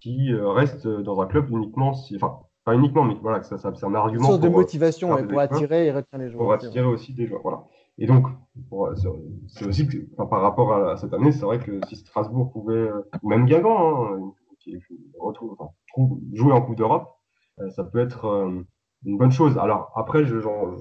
qui 0.00 0.32
restent 0.34 0.86
dans 0.86 1.20
un 1.20 1.26
club 1.26 1.50
uniquement, 1.50 1.94
si, 1.94 2.16
enfin, 2.16 2.38
pas 2.64 2.74
uniquement, 2.74 3.04
mais 3.04 3.16
voilà, 3.20 3.42
ça, 3.42 3.58
ça 3.58 3.72
c'est 3.74 3.86
un 3.86 3.94
argument. 3.94 4.22
Une 4.22 4.26
source 4.26 4.40
de 4.40 4.48
motivation 4.48 5.16
pour 5.26 5.40
attirer 5.40 5.86
et 5.86 5.92
retenir 5.92 6.24
les 6.24 6.30
joueurs. 6.30 6.44
Pour 6.44 6.52
attirer 6.52 6.84
aussi 6.84 7.12
des 7.12 7.26
joueurs, 7.26 7.42
voilà. 7.42 7.64
Et 7.98 8.06
donc, 8.06 8.26
c'est 9.46 9.66
aussi 9.66 9.88
par 10.16 10.40
rapport 10.40 10.74
à, 10.74 10.96
cette 10.96 11.12
année, 11.14 11.32
c'est 11.32 11.44
vrai 11.44 11.58
que 11.58 11.80
si 11.88 11.96
Strasbourg 11.96 12.50
pouvait, 12.52 12.90
ou 13.22 13.28
même 13.28 13.46
Guingamp, 13.46 14.04
hein, 14.04 14.32
jouer 16.32 16.52
en 16.52 16.62
Coupe 16.62 16.76
d'Europe, 16.76 17.08
euh, 17.60 17.70
ça 17.70 17.84
peut 17.84 18.00
être 18.00 18.24
euh, 18.24 18.62
une 19.04 19.18
bonne 19.18 19.30
chose. 19.30 19.58
Alors 19.58 19.92
après, 19.94 20.24
je, 20.24 20.40
genre, 20.40 20.76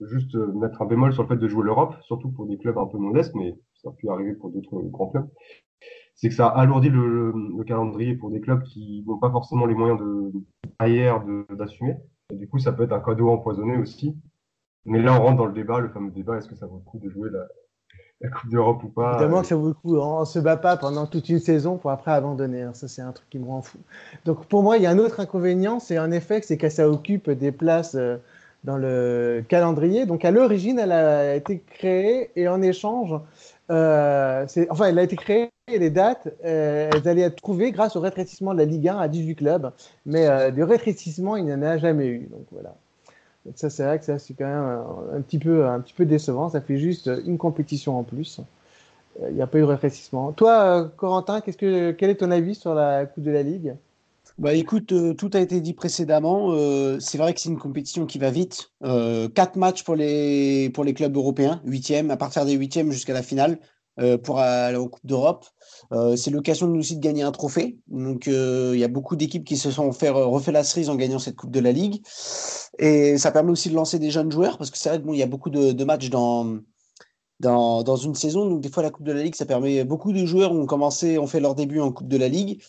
je 0.00 0.04
veux 0.04 0.10
juste 0.10 0.34
mettre 0.34 0.82
un 0.82 0.86
bémol 0.86 1.12
sur 1.12 1.22
le 1.22 1.28
fait 1.28 1.36
de 1.36 1.48
jouer 1.48 1.64
l'Europe, 1.64 1.94
surtout 2.02 2.30
pour 2.30 2.46
des 2.46 2.58
clubs 2.58 2.78
un 2.78 2.86
peu 2.86 2.98
modestes, 2.98 3.34
mais 3.34 3.56
ça 3.74 3.90
a 3.90 3.92
pu 3.92 4.08
arriver 4.08 4.34
pour 4.34 4.50
d'autres 4.50 4.80
grands 4.82 5.08
clubs. 5.08 5.28
C'est 6.14 6.30
que 6.30 6.34
ça 6.34 6.48
alourdit 6.48 6.88
le, 6.88 7.32
le, 7.32 7.64
calendrier 7.64 8.16
pour 8.16 8.30
des 8.30 8.40
clubs 8.40 8.62
qui 8.64 9.04
n'ont 9.06 9.18
pas 9.18 9.30
forcément 9.30 9.66
les 9.66 9.76
moyens 9.76 10.00
de 10.00 10.32
derrière 10.80 11.24
d'assumer. 11.50 11.94
Du 12.32 12.48
coup, 12.48 12.58
ça 12.58 12.72
peut 12.72 12.82
être 12.82 12.92
un 12.92 13.00
cadeau 13.00 13.28
empoisonné 13.28 13.76
aussi 13.76 14.16
mais 14.88 15.02
là, 15.02 15.18
on 15.18 15.22
rentre 15.22 15.36
dans 15.36 15.46
le 15.46 15.52
débat, 15.52 15.78
le 15.80 15.88
fameux 15.88 16.10
débat, 16.10 16.38
est-ce 16.38 16.48
que 16.48 16.56
ça 16.56 16.66
vaut 16.66 16.82
le 16.84 16.90
coup 16.90 16.98
de 16.98 17.08
jouer 17.10 17.30
la, 17.30 18.28
Coupe 18.30 18.50
d'Europe 18.50 18.82
ou 18.82 18.88
pas? 18.88 19.12
Évidemment 19.14 19.42
que 19.42 19.46
ça 19.46 19.56
vaut 19.56 19.68
le 19.68 19.74
coup. 19.74 19.96
On 19.96 20.20
ne 20.20 20.24
se 20.24 20.40
bat 20.40 20.56
pas 20.56 20.76
pendant 20.76 21.06
toute 21.06 21.28
une 21.28 21.38
saison 21.38 21.76
pour 21.76 21.90
après 21.92 22.10
abandonner. 22.10 22.62
Hein. 22.62 22.74
Ça, 22.74 22.88
c'est 22.88 23.02
un 23.02 23.12
truc 23.12 23.30
qui 23.30 23.38
me 23.38 23.46
rend 23.46 23.62
fou. 23.62 23.78
Donc, 24.24 24.46
pour 24.46 24.62
moi, 24.62 24.76
il 24.76 24.82
y 24.82 24.86
a 24.86 24.90
un 24.90 24.98
autre 24.98 25.20
inconvénient, 25.20 25.78
c'est 25.78 25.98
en 25.98 26.10
effet 26.10 26.40
c'est 26.42 26.56
que 26.56 26.68
ça 26.68 26.88
occupe 26.88 27.30
des 27.30 27.52
places 27.52 27.94
euh, 27.94 28.16
dans 28.64 28.76
le 28.76 29.44
calendrier. 29.48 30.06
Donc, 30.06 30.24
à 30.24 30.30
l'origine, 30.30 30.78
elle 30.78 30.92
a 30.92 31.36
été 31.36 31.60
créée 31.60 32.30
et 32.36 32.48
en 32.48 32.60
échange, 32.60 33.14
euh, 33.70 34.46
enfin, 34.70 34.86
elle 34.86 34.98
a 34.98 35.02
été 35.02 35.16
créée 35.16 35.50
et 35.70 35.78
les 35.78 35.90
dates, 35.90 36.28
euh, 36.44 36.90
elles 36.92 37.08
allaient 37.08 37.22
être 37.22 37.36
trouvées 37.36 37.72
grâce 37.72 37.96
au 37.96 38.00
rétrécissement 38.00 38.54
de 38.54 38.58
la 38.58 38.64
Ligue 38.64 38.88
1 38.88 38.98
à 38.98 39.08
18 39.08 39.36
clubs. 39.36 39.70
Mais 40.06 40.26
euh, 40.26 40.50
du 40.50 40.62
rétrécissement, 40.62 41.36
il 41.36 41.44
n'y 41.44 41.52
en 41.52 41.62
a 41.62 41.78
jamais 41.78 42.06
eu. 42.06 42.28
Donc, 42.30 42.46
voilà 42.50 42.74
ça, 43.54 43.70
c'est 43.70 43.84
vrai 43.84 43.98
que 43.98 44.18
c'est 44.18 44.34
quand 44.34 44.44
même 44.44 45.16
un, 45.16 45.20
petit 45.20 45.38
peu, 45.38 46.04
décevant. 46.04 46.48
Ça 46.48 46.60
fait 46.60 46.78
juste 46.78 47.10
une 47.24 47.38
compétition 47.38 47.98
en 47.98 48.02
plus. 48.02 48.40
Il 49.28 49.34
n'y 49.34 49.42
a 49.42 49.46
pas 49.46 49.58
eu 49.58 49.62
de 49.62 49.66
rétrécissement. 49.66 50.32
Toi, 50.32 50.62
euh, 50.62 50.88
Corentin, 50.96 51.40
qu'est-ce 51.40 51.56
que, 51.56 51.90
quel 51.92 52.10
est 52.10 52.16
ton 52.16 52.30
avis 52.30 52.54
sur 52.54 52.74
la 52.74 53.06
Coupe 53.06 53.24
de 53.24 53.30
la 53.30 53.42
Ligue? 53.42 53.74
Bah 54.38 54.54
écoute, 54.54 54.92
euh, 54.92 55.14
tout 55.14 55.30
a 55.32 55.40
été 55.40 55.60
dit 55.60 55.72
précédemment. 55.72 56.52
Euh, 56.52 57.00
c'est 57.00 57.18
vrai 57.18 57.34
que 57.34 57.40
c'est 57.40 57.48
une 57.48 57.58
compétition 57.58 58.06
qui 58.06 58.18
va 58.18 58.30
vite. 58.30 58.70
quatre 59.34 59.56
matchs 59.56 59.82
pour 59.82 59.96
les, 59.96 60.70
pour 60.70 60.84
les 60.84 60.94
clubs 60.94 61.16
européens, 61.16 61.60
huitième, 61.64 62.10
à 62.10 62.16
partir 62.16 62.44
des 62.44 62.52
huitièmes 62.52 62.92
jusqu'à 62.92 63.14
la 63.14 63.22
finale. 63.22 63.58
Pour 64.22 64.38
aller 64.38 64.76
en 64.76 64.88
Coupe 64.88 65.04
d'Europe. 65.04 65.44
c'est 66.16 66.30
l'occasion 66.30 66.66
nous 66.66 66.80
aussi 66.80 66.96
de 66.96 67.00
gagner 67.00 67.22
un 67.22 67.32
trophée. 67.32 67.78
Donc 67.88 68.26
il 68.26 68.78
y 68.78 68.84
a 68.84 68.88
beaucoup 68.88 69.16
d'équipes 69.16 69.44
qui 69.44 69.56
se 69.56 69.70
sont 69.70 69.92
fait, 69.92 70.10
refait 70.10 70.52
la 70.52 70.64
cerise 70.64 70.88
en 70.88 70.96
gagnant 70.96 71.18
cette 71.18 71.36
Coupe 71.36 71.50
de 71.50 71.60
la 71.60 71.72
Ligue. 71.72 72.02
Et 72.78 73.18
ça 73.18 73.32
permet 73.32 73.50
aussi 73.50 73.70
de 73.70 73.74
lancer 73.74 73.98
des 73.98 74.10
jeunes 74.10 74.30
joueurs 74.30 74.58
parce 74.58 74.70
que 74.70 74.78
c'est 74.78 74.88
vrai 74.88 75.02
qu'il 75.02 75.16
y 75.16 75.22
a 75.22 75.26
beaucoup 75.26 75.50
de, 75.50 75.72
de 75.72 75.84
matchs 75.84 76.10
dans, 76.10 76.58
dans, 77.40 77.82
dans, 77.82 77.96
une 77.96 78.14
saison. 78.14 78.46
Donc, 78.48 78.60
des 78.60 78.68
fois, 78.68 78.82
la 78.82 78.90
Coupe 78.90 79.06
de 79.06 79.12
la 79.12 79.22
Ligue, 79.22 79.34
ça 79.34 79.46
permet. 79.46 79.84
Beaucoup 79.84 80.12
de 80.12 80.24
joueurs 80.24 80.52
ont 80.52 80.66
commencé, 80.66 81.18
ont 81.18 81.26
fait 81.26 81.40
leur 81.40 81.54
début 81.54 81.80
en 81.80 81.92
Coupe 81.92 82.08
de 82.08 82.16
la 82.16 82.28
Ligue. 82.28 82.62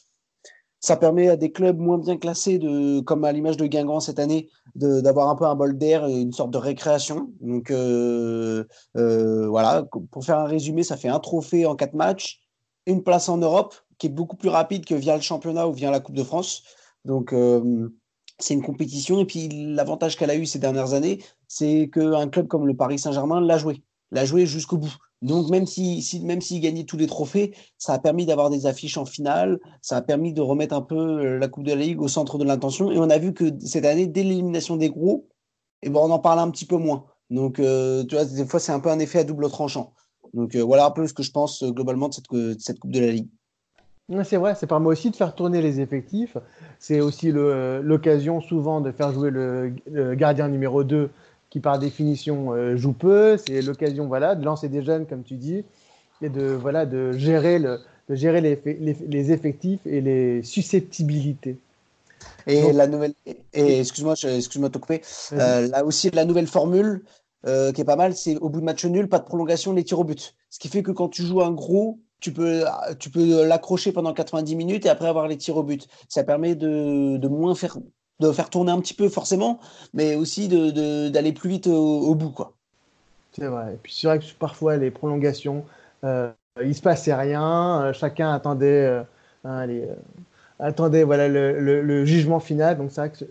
Ça 0.81 0.95
permet 0.95 1.27
à 1.27 1.35
des 1.35 1.51
clubs 1.51 1.77
moins 1.77 1.97
bien 1.97 2.17
classés, 2.17 2.57
de, 2.57 3.01
comme 3.01 3.25
à 3.25 3.31
l'image 3.31 3.57
de 3.57 3.67
Guingamp 3.67 3.99
cette 3.99 4.19
année, 4.19 4.49
d'avoir 4.75 5.29
un 5.29 5.35
peu 5.35 5.45
un 5.45 5.55
bol 5.55 5.77
d'air 5.77 6.05
et 6.05 6.21
une 6.21 6.31
sorte 6.31 6.51
de 6.51 6.57
récréation. 6.57 7.31
Donc 7.41 7.69
euh, 7.69 8.63
euh, 8.95 9.47
voilà, 9.47 9.83
pour 10.11 10.23
faire 10.23 10.39
un 10.39 10.45
résumé, 10.45 10.83
ça 10.83 10.95
fait 10.95 11.09
un 11.09 11.19
trophée 11.19 11.65
en 11.65 11.75
quatre 11.75 11.95
matchs, 11.95 12.39
une 12.85 13.03
place 13.03 13.27
en 13.27 13.37
Europe, 13.37 13.75
qui 13.97 14.07
est 14.07 14.11
beaucoup 14.11 14.37
plus 14.37 14.49
rapide 14.49 14.85
que 14.85 14.95
via 14.95 15.15
le 15.15 15.21
championnat 15.21 15.67
ou 15.67 15.73
via 15.73 15.91
la 15.91 15.99
Coupe 15.99 16.15
de 16.15 16.23
France. 16.23 16.63
Donc 17.03 17.33
euh, 17.33 17.89
c'est 18.39 18.53
une 18.53 18.63
compétition. 18.63 19.19
Et 19.19 19.25
puis 19.25 19.49
l'avantage 19.49 20.17
qu'elle 20.17 20.31
a 20.31 20.35
eu 20.35 20.45
ces 20.45 20.59
dernières 20.59 20.93
années, 20.93 21.21
c'est 21.47 21.89
qu'un 21.93 22.29
club 22.29 22.47
comme 22.47 22.65
le 22.65 22.75
Paris 22.75 22.99
Saint-Germain 22.99 23.41
l'a 23.41 23.57
joué, 23.57 23.83
l'a 24.11 24.25
joué 24.25 24.45
jusqu'au 24.45 24.77
bout. 24.77 24.95
Donc 25.21 25.49
même 25.49 25.65
si, 25.65 26.01
si 26.01 26.21
même 26.21 26.41
s'il 26.41 26.61
gagnait 26.61 26.85
tous 26.85 26.97
les 26.97 27.07
trophées, 27.07 27.53
ça 27.77 27.93
a 27.93 27.99
permis 27.99 28.25
d'avoir 28.25 28.49
des 28.49 28.65
affiches 28.65 28.97
en 28.97 29.05
finale, 29.05 29.59
ça 29.81 29.97
a 29.97 30.01
permis 30.01 30.33
de 30.33 30.41
remettre 30.41 30.75
un 30.75 30.81
peu 30.81 30.95
euh, 30.95 31.37
la 31.37 31.47
Coupe 31.49 31.65
de 31.65 31.71
la 31.71 31.81
Ligue 31.81 32.01
au 32.01 32.07
centre 32.07 32.37
de 32.37 32.45
l'intention. 32.45 32.91
Et 32.91 32.97
on 32.97 33.09
a 33.09 33.17
vu 33.17 33.33
que 33.33 33.51
cette 33.59 33.85
année, 33.85 34.07
dès 34.07 34.23
l'élimination 34.23 34.77
des 34.77 34.89
gros, 34.89 35.27
eh 35.81 35.89
ben, 35.89 35.99
on 35.99 36.11
en 36.11 36.19
parle 36.19 36.39
un 36.39 36.49
petit 36.49 36.65
peu 36.65 36.77
moins. 36.77 37.05
Donc 37.29 37.59
euh, 37.59 38.03
tu 38.05 38.15
vois, 38.15 38.25
des 38.25 38.45
fois 38.45 38.59
c'est 38.59 38.71
un 38.71 38.79
peu 38.79 38.89
un 38.89 38.99
effet 38.99 39.19
à 39.19 39.23
double 39.25 39.49
tranchant. 39.49 39.93
Donc 40.33 40.55
euh, 40.55 40.63
voilà 40.63 40.85
un 40.85 40.91
peu 40.91 41.05
ce 41.05 41.13
que 41.13 41.23
je 41.23 41.31
pense 41.31 41.63
globalement 41.63 42.07
de 42.07 42.13
cette, 42.13 42.31
de 42.31 42.55
cette 42.57 42.79
Coupe 42.79 42.91
de 42.91 42.99
la 42.99 43.11
Ligue. 43.11 43.27
C'est 44.23 44.37
vrai, 44.37 44.55
c'est 44.55 44.65
permet 44.65 44.87
aussi 44.87 45.11
de 45.11 45.15
faire 45.15 45.35
tourner 45.35 45.61
les 45.61 45.81
effectifs. 45.81 46.35
C'est 46.79 46.99
aussi 46.99 47.31
l'occasion 47.31 48.41
souvent 48.41 48.81
de 48.81 48.91
faire 48.91 49.11
jouer 49.11 49.29
le, 49.29 49.75
le 49.85 50.15
gardien 50.15 50.47
numéro 50.47 50.83
2 50.83 51.11
qui 51.49 51.59
par 51.59 51.79
définition 51.79 52.53
euh, 52.53 52.75
joue 52.75 52.93
peu. 52.93 53.37
C'est 53.37 53.61
l'occasion 53.61 54.07
voilà, 54.07 54.35
de 54.35 54.45
lancer 54.45 54.69
des 54.69 54.83
jeunes, 54.83 55.05
comme 55.05 55.23
tu 55.23 55.35
dis, 55.35 55.63
et 56.21 56.29
de, 56.29 56.43
voilà, 56.43 56.85
de 56.85 57.13
gérer, 57.13 57.59
le, 57.59 57.79
de 58.09 58.15
gérer 58.15 58.41
les, 58.41 58.59
les, 59.07 59.31
effectifs 59.31 59.79
et 59.85 60.01
les 60.01 60.43
susceptibilités. 60.43 61.57
Et 62.47 62.73
la 62.73 62.87
nouvelle, 62.87 63.13
et 63.53 63.79
excuse-moi, 63.79 64.13
excuse-moi 64.13 64.69
de 64.69 64.73
te 64.73 64.79
couper. 64.79 65.01
Euh, 65.33 65.67
là 65.67 65.85
aussi, 65.85 66.09
la 66.11 66.25
nouvelle 66.25 66.47
formule 66.47 67.03
euh, 67.45 67.71
qui 67.71 67.81
est 67.81 67.85
pas 67.85 67.95
mal, 67.95 68.15
c'est 68.15 68.37
au 68.37 68.49
bout 68.49 68.59
de 68.59 68.65
match 68.65 68.83
nul, 68.85 69.07
pas 69.07 69.19
de 69.19 69.25
prolongation, 69.25 69.73
les 69.73 69.83
tirs 69.83 69.99
au 69.99 70.03
but. 70.03 70.35
Ce 70.49 70.59
qui 70.59 70.67
fait 70.67 70.83
que 70.83 70.91
quand 70.91 71.09
tu 71.09 71.23
joues 71.23 71.41
un 71.41 71.51
gros, 71.51 71.99
tu 72.19 72.33
peux, 72.33 72.65
tu 72.99 73.09
peux 73.09 73.45
l'accrocher 73.45 73.93
pendant 73.93 74.13
90 74.13 74.55
minutes 74.55 74.85
et 74.85 74.89
après 74.89 75.07
avoir 75.07 75.27
les 75.27 75.37
tirs 75.37 75.55
au 75.55 75.63
but. 75.63 75.87
Ça 76.09 76.23
permet 76.23 76.55
de, 76.55 77.17
de 77.17 77.27
moins 77.29 77.55
faire 77.55 77.77
de 78.19 78.31
faire 78.31 78.49
tourner 78.49 78.71
un 78.71 78.79
petit 78.79 78.93
peu 78.93 79.09
forcément, 79.09 79.59
mais 79.93 80.15
aussi 80.15 80.47
d'aller 80.47 81.33
plus 81.33 81.49
vite 81.49 81.67
au, 81.67 82.13
bout. 82.15 82.31
quoi. 82.31 82.53
C'est 83.31 83.47
vrai. 83.47 83.73
Et 83.73 83.77
puis 83.81 83.93
c'est 83.93 84.07
vrai 84.07 84.19
que 84.19 84.25
parfois 84.37 84.77
les 84.77 84.91
prolongations, 84.91 85.65
euh, 86.03 86.31
il 86.61 86.75
se 86.75 86.81
passait 86.81 87.13
rien, 87.13 87.81
euh, 87.81 87.93
chacun 87.93 88.31
attendait, 88.31 88.85
euh, 88.85 89.03
hein, 89.45 89.67
attendait 90.59 91.03
voilà, 91.03 91.27
le, 91.27 92.05
jugement 92.05 92.39
final. 92.39 92.77
Donc 92.77 92.91
c'est 92.91 93.01
vrai 93.01 93.11
que 93.11 93.25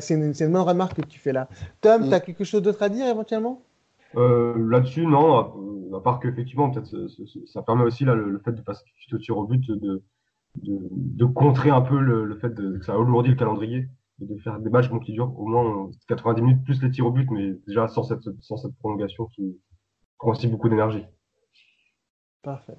c'est 0.00 0.14
une, 0.14 0.34
une, 0.38 0.52
bonne 0.52 0.62
remarque 0.62 0.96
que 1.00 1.06
tu 1.06 1.18
fais 1.18 1.32
là. 1.32 1.48
Tom, 1.80 2.02
mm. 2.02 2.08
tu 2.08 2.14
as 2.14 2.20
quelque 2.20 2.44
chose 2.44 2.62
d'autre 2.62 2.82
à 2.82 2.88
dire 2.88 3.06
éventuellement? 3.06 3.62
Là-dessus, 4.14 5.06
non, 5.06 5.38
à, 5.96 6.00
part 6.00 6.20
qu'effectivement, 6.20 6.70
peut-être 6.70 6.94
ça 7.46 7.62
permet 7.62 7.84
aussi 7.84 8.04
là, 8.04 8.14
le, 8.14 8.38
fait 8.44 8.52
de 8.52 8.60
passer 8.60 8.82
au 9.10 9.18
tir 9.18 9.38
au 9.38 9.44
but 9.44 9.70
de, 9.70 10.02
de, 10.62 11.24
contrer 11.24 11.70
un 11.70 11.80
peu 11.80 11.98
le, 11.98 12.34
fait 12.36 12.50
de, 12.50 12.76
que 12.76 12.84
ça 12.84 12.92
alourdit 12.92 13.30
le 13.30 13.36
calendrier 13.36 13.88
de 14.26 14.38
faire 14.38 14.58
des 14.58 14.70
matchs 14.70 14.88
qui 15.04 15.12
durent 15.12 15.38
au 15.38 15.46
moins 15.46 15.90
90 16.08 16.42
minutes 16.42 16.64
plus 16.64 16.82
les 16.82 16.90
tirs 16.90 17.06
au 17.06 17.10
but, 17.10 17.28
mais 17.30 17.54
déjà 17.66 17.88
sans 17.88 18.02
cette, 18.02 18.20
prolongation 18.78 19.26
qui 19.26 19.56
prend 20.18 20.30
aussi 20.30 20.46
beaucoup 20.46 20.68
d'énergie. 20.68 21.04
Parfait. 22.42 22.76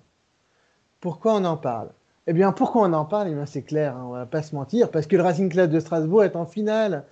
Pourquoi 1.00 1.36
on 1.36 1.46
en 1.46 1.58
parle? 1.58 1.90
Eh 2.28 2.34
bien, 2.34 2.52
pourquoi 2.52 2.84
on 2.84 2.94
en 2.94 3.06
parle? 3.06 3.30
Eh 3.30 3.46
C'est 3.46 3.64
clair, 3.64 3.98
hein, 3.98 4.06
on 4.08 4.12
va 4.12 4.26
pas 4.26 4.42
se 4.42 4.56
mentir, 4.56 4.90
parce 4.92 5.08
que 5.08 5.16
le 5.16 5.24
Racing 5.24 5.50
Club 5.50 5.70
de 5.70 5.80
Strasbourg 5.80 6.24
est 6.24 6.36
en 6.36 6.46
finale. 6.46 7.06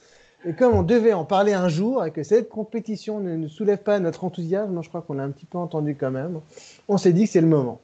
Et 0.46 0.54
comme 0.54 0.74
on 0.74 0.84
devait 0.84 1.14
en 1.14 1.26
parler 1.26 1.54
un 1.54 1.68
jour 1.68 2.04
et 2.04 2.12
que 2.12 2.24
cette 2.24 2.50
compétition 2.50 3.20
ne, 3.20 3.36
ne 3.36 3.48
soulève 3.48 3.84
pas 3.84 4.00
notre 4.00 4.24
enthousiasme, 4.24 4.82
je 4.82 4.90
crois 4.90 5.02
qu'on 5.02 5.14
l'a 5.14 5.24
un 5.24 5.32
petit 5.32 5.46
peu 5.46 5.58
entendu 5.58 5.96
quand 5.96 6.12
même, 6.12 6.42
on 6.88 6.98
s'est 6.98 7.14
dit 7.14 7.26
que 7.26 7.32
c'est 7.32 7.42
le 7.42 7.48
moment. 7.48 7.80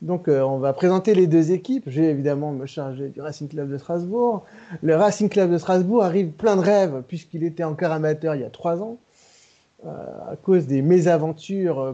Donc, 0.00 0.28
euh, 0.28 0.42
on 0.42 0.58
va 0.58 0.72
présenter 0.72 1.14
les 1.14 1.26
deux 1.26 1.50
équipes. 1.50 1.84
Je 1.88 2.00
vais 2.00 2.10
évidemment 2.10 2.52
me 2.52 2.66
charger 2.66 3.08
du 3.08 3.20
Racing 3.20 3.48
Club 3.48 3.68
de 3.68 3.78
Strasbourg. 3.78 4.44
Le 4.82 4.94
Racing 4.94 5.28
Club 5.28 5.50
de 5.50 5.58
Strasbourg 5.58 6.04
arrive 6.04 6.28
plein 6.30 6.54
de 6.54 6.60
rêves, 6.60 7.02
puisqu'il 7.08 7.42
était 7.42 7.64
encore 7.64 7.90
amateur 7.90 8.36
il 8.36 8.42
y 8.42 8.44
a 8.44 8.50
trois 8.50 8.80
ans, 8.80 8.98
euh, 9.84 9.88
à 10.30 10.36
cause 10.36 10.68
des 10.68 10.82
mésaventures 10.82 11.80
euh, 11.80 11.92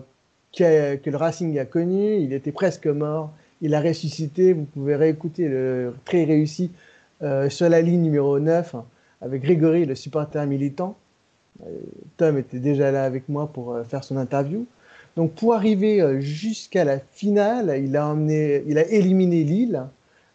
que 0.52 1.10
le 1.10 1.16
Racing 1.16 1.58
a 1.58 1.64
connues. 1.64 2.16
Il 2.18 2.34
était 2.34 2.52
presque 2.52 2.86
mort. 2.86 3.32
Il 3.62 3.74
a 3.74 3.80
ressuscité. 3.80 4.52
Vous 4.52 4.64
pouvez 4.64 4.96
réécouter 4.96 5.48
le 5.48 5.94
très 6.04 6.24
réussi 6.24 6.70
sur 7.48 7.70
la 7.70 7.80
ligne 7.80 8.02
numéro 8.02 8.38
9 8.38 8.74
avec 9.22 9.40
Grégory, 9.40 9.86
le 9.86 9.94
supporter 9.94 10.46
militant. 10.46 10.94
Tom 12.18 12.36
était 12.36 12.58
déjà 12.58 12.90
là 12.90 13.04
avec 13.04 13.30
moi 13.30 13.46
pour 13.46 13.78
faire 13.88 14.04
son 14.04 14.18
interview. 14.18 14.66
Donc 15.16 15.34
pour 15.34 15.54
arriver 15.54 16.00
euh, 16.00 16.20
jusqu'à 16.20 16.84
la 16.84 16.98
finale, 16.98 17.80
il 17.82 17.96
a, 17.96 18.10
a 18.10 18.84
éliminé 18.88 19.44
Lille, 19.44 19.86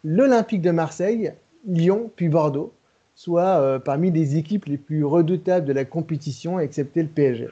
l'Olympique 0.04 0.62
de 0.62 0.70
Marseille, 0.70 1.32
Lyon, 1.66 2.10
puis 2.16 2.28
Bordeaux, 2.28 2.72
soit 3.14 3.60
euh, 3.60 3.78
parmi 3.78 4.10
les 4.10 4.36
équipes 4.36 4.64
les 4.64 4.78
plus 4.78 5.04
redoutables 5.04 5.66
de 5.66 5.72
la 5.72 5.84
compétition, 5.84 6.58
excepté 6.58 7.02
le 7.02 7.08
PSG. 7.08 7.48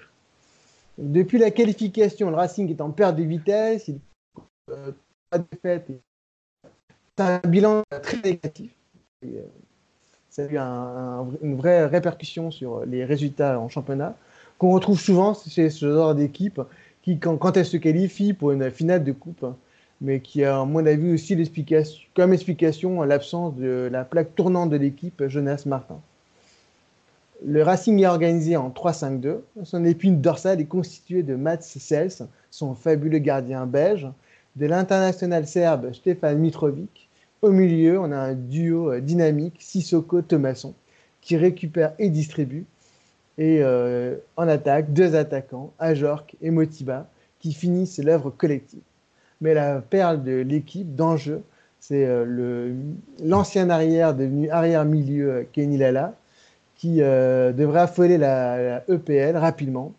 Depuis 0.97 1.38
la 1.38 1.50
qualification, 1.50 2.30
le 2.30 2.37
Racing 2.37 2.70
est 2.70 2.80
en 2.80 2.90
perte 2.90 3.16
de 3.16 3.23
vitesse, 3.23 3.88
il 3.88 3.99
euh, 4.70 4.92
de 5.32 5.44
défaite, 5.52 5.87
c'est 7.16 7.23
un 7.23 7.38
bilan 7.47 7.82
très 8.02 8.16
négatif. 8.16 8.73
ça 10.30 10.42
a 10.42 10.47
eu 10.47 10.56
une 11.42 11.56
vraie 11.56 11.85
répercussion 11.85 12.50
sur 12.50 12.87
les 12.87 13.04
résultats 13.04 13.61
en 13.61 13.68
championnat, 13.68 14.16
qu'on 14.56 14.70
retrouve 14.70 14.99
souvent 14.99 15.35
chez 15.35 15.68
ce 15.68 15.92
genre 15.92 16.14
d'équipe 16.14 16.61
quand, 17.17 17.57
elle 17.57 17.65
se 17.65 17.77
qualifie 17.77 18.35
pour 18.35 18.53
une 18.53 18.71
finale 18.71 19.05
de 19.05 19.12
coupe, 19.12 19.45
hein, 19.45 19.57
mais 20.00 20.21
qui 20.21 20.45
a, 20.45 20.61
à 20.61 20.65
mon 20.65 20.85
avis, 20.85 21.12
aussi 21.12 21.37
comme 22.15 22.33
explication 22.33 23.03
l'absence 23.03 23.57
de 23.57 23.88
la 23.91 24.05
plaque 24.05 24.35
tournante 24.35 24.71
de 24.71 24.77
l'équipe 24.77 25.27
Jonas 25.27 25.62
Martin. 25.67 26.00
Le 27.45 27.62
Racing 27.62 28.00
est 28.00 28.07
organisé 28.07 28.57
en 28.57 28.71
3-5-2. 28.71 29.37
Son 29.62 29.85
épine 29.85 30.21
dorsale 30.21 30.61
est 30.61 30.67
constituée 30.67 31.23
de 31.23 31.37
Mats 31.37 31.61
Sels, 31.61 32.27
son 32.50 32.75
fabuleux 32.75 33.19
gardien 33.19 33.65
belge, 33.65 34.09
de 34.57 34.67
l'international 34.67 35.47
serbe 35.47 35.93
Stefan 35.93 36.37
Mitrovic. 36.37 37.09
Au 37.43 37.53
milieu, 37.53 38.00
on 38.00 38.11
a 38.11 38.19
un 38.19 38.35
duo 38.35 38.91
euh, 38.91 39.00
dynamique, 39.00 39.55
Sissoko-Thomasson, 39.61 40.75
qui 41.21 41.37
récupère 41.37 41.93
et 42.00 42.11
distribue, 42.11 42.65
et 43.38 43.61
euh, 43.62 44.16
en 44.37 44.49
attaque, 44.49 44.92
deux 44.92 45.14
attaquants, 45.14 45.73
Ajork 45.78 46.37
et 46.42 46.50
Motiba, 46.50 47.07
qui 47.38 47.52
finissent 47.52 47.99
l'œuvre 47.99 48.30
collective. 48.30 48.83
Mais 49.40 49.54
la 49.54 49.80
perle 49.80 50.25
de 50.25 50.40
l'équipe 50.40 50.97
d'enjeu, 50.97 51.42
c'est 51.78 52.04
euh, 52.04 52.75
l'ancien 53.23 53.71
arrière 53.71 54.14
devenu 54.14 54.50
arrière-milieu 54.50 55.30
euh, 55.30 55.45
Kenny 55.52 55.78
Lala, 55.78 56.14
qui 56.75 56.99
devrait 56.99 57.80
affoler 57.80 58.18
la, 58.18 58.85
EPL 58.88 59.37
rapidement 59.37 59.95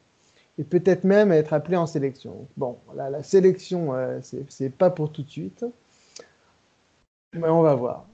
et 0.57 0.63
peut-être 0.63 1.03
même 1.03 1.33
être 1.33 1.51
appelé 1.51 1.75
en 1.75 1.85
sélection. 1.85 2.47
Bon, 2.55 2.77
la 2.95 3.21
sélection, 3.21 3.91
c'est 4.21 4.71
pas 4.71 4.89
pour 4.89 5.11
tout 5.11 5.23
de 5.23 5.29
suite, 5.29 5.65
mais 7.33 7.49
on 7.49 7.63
va 7.63 7.75
voir. 7.75 8.08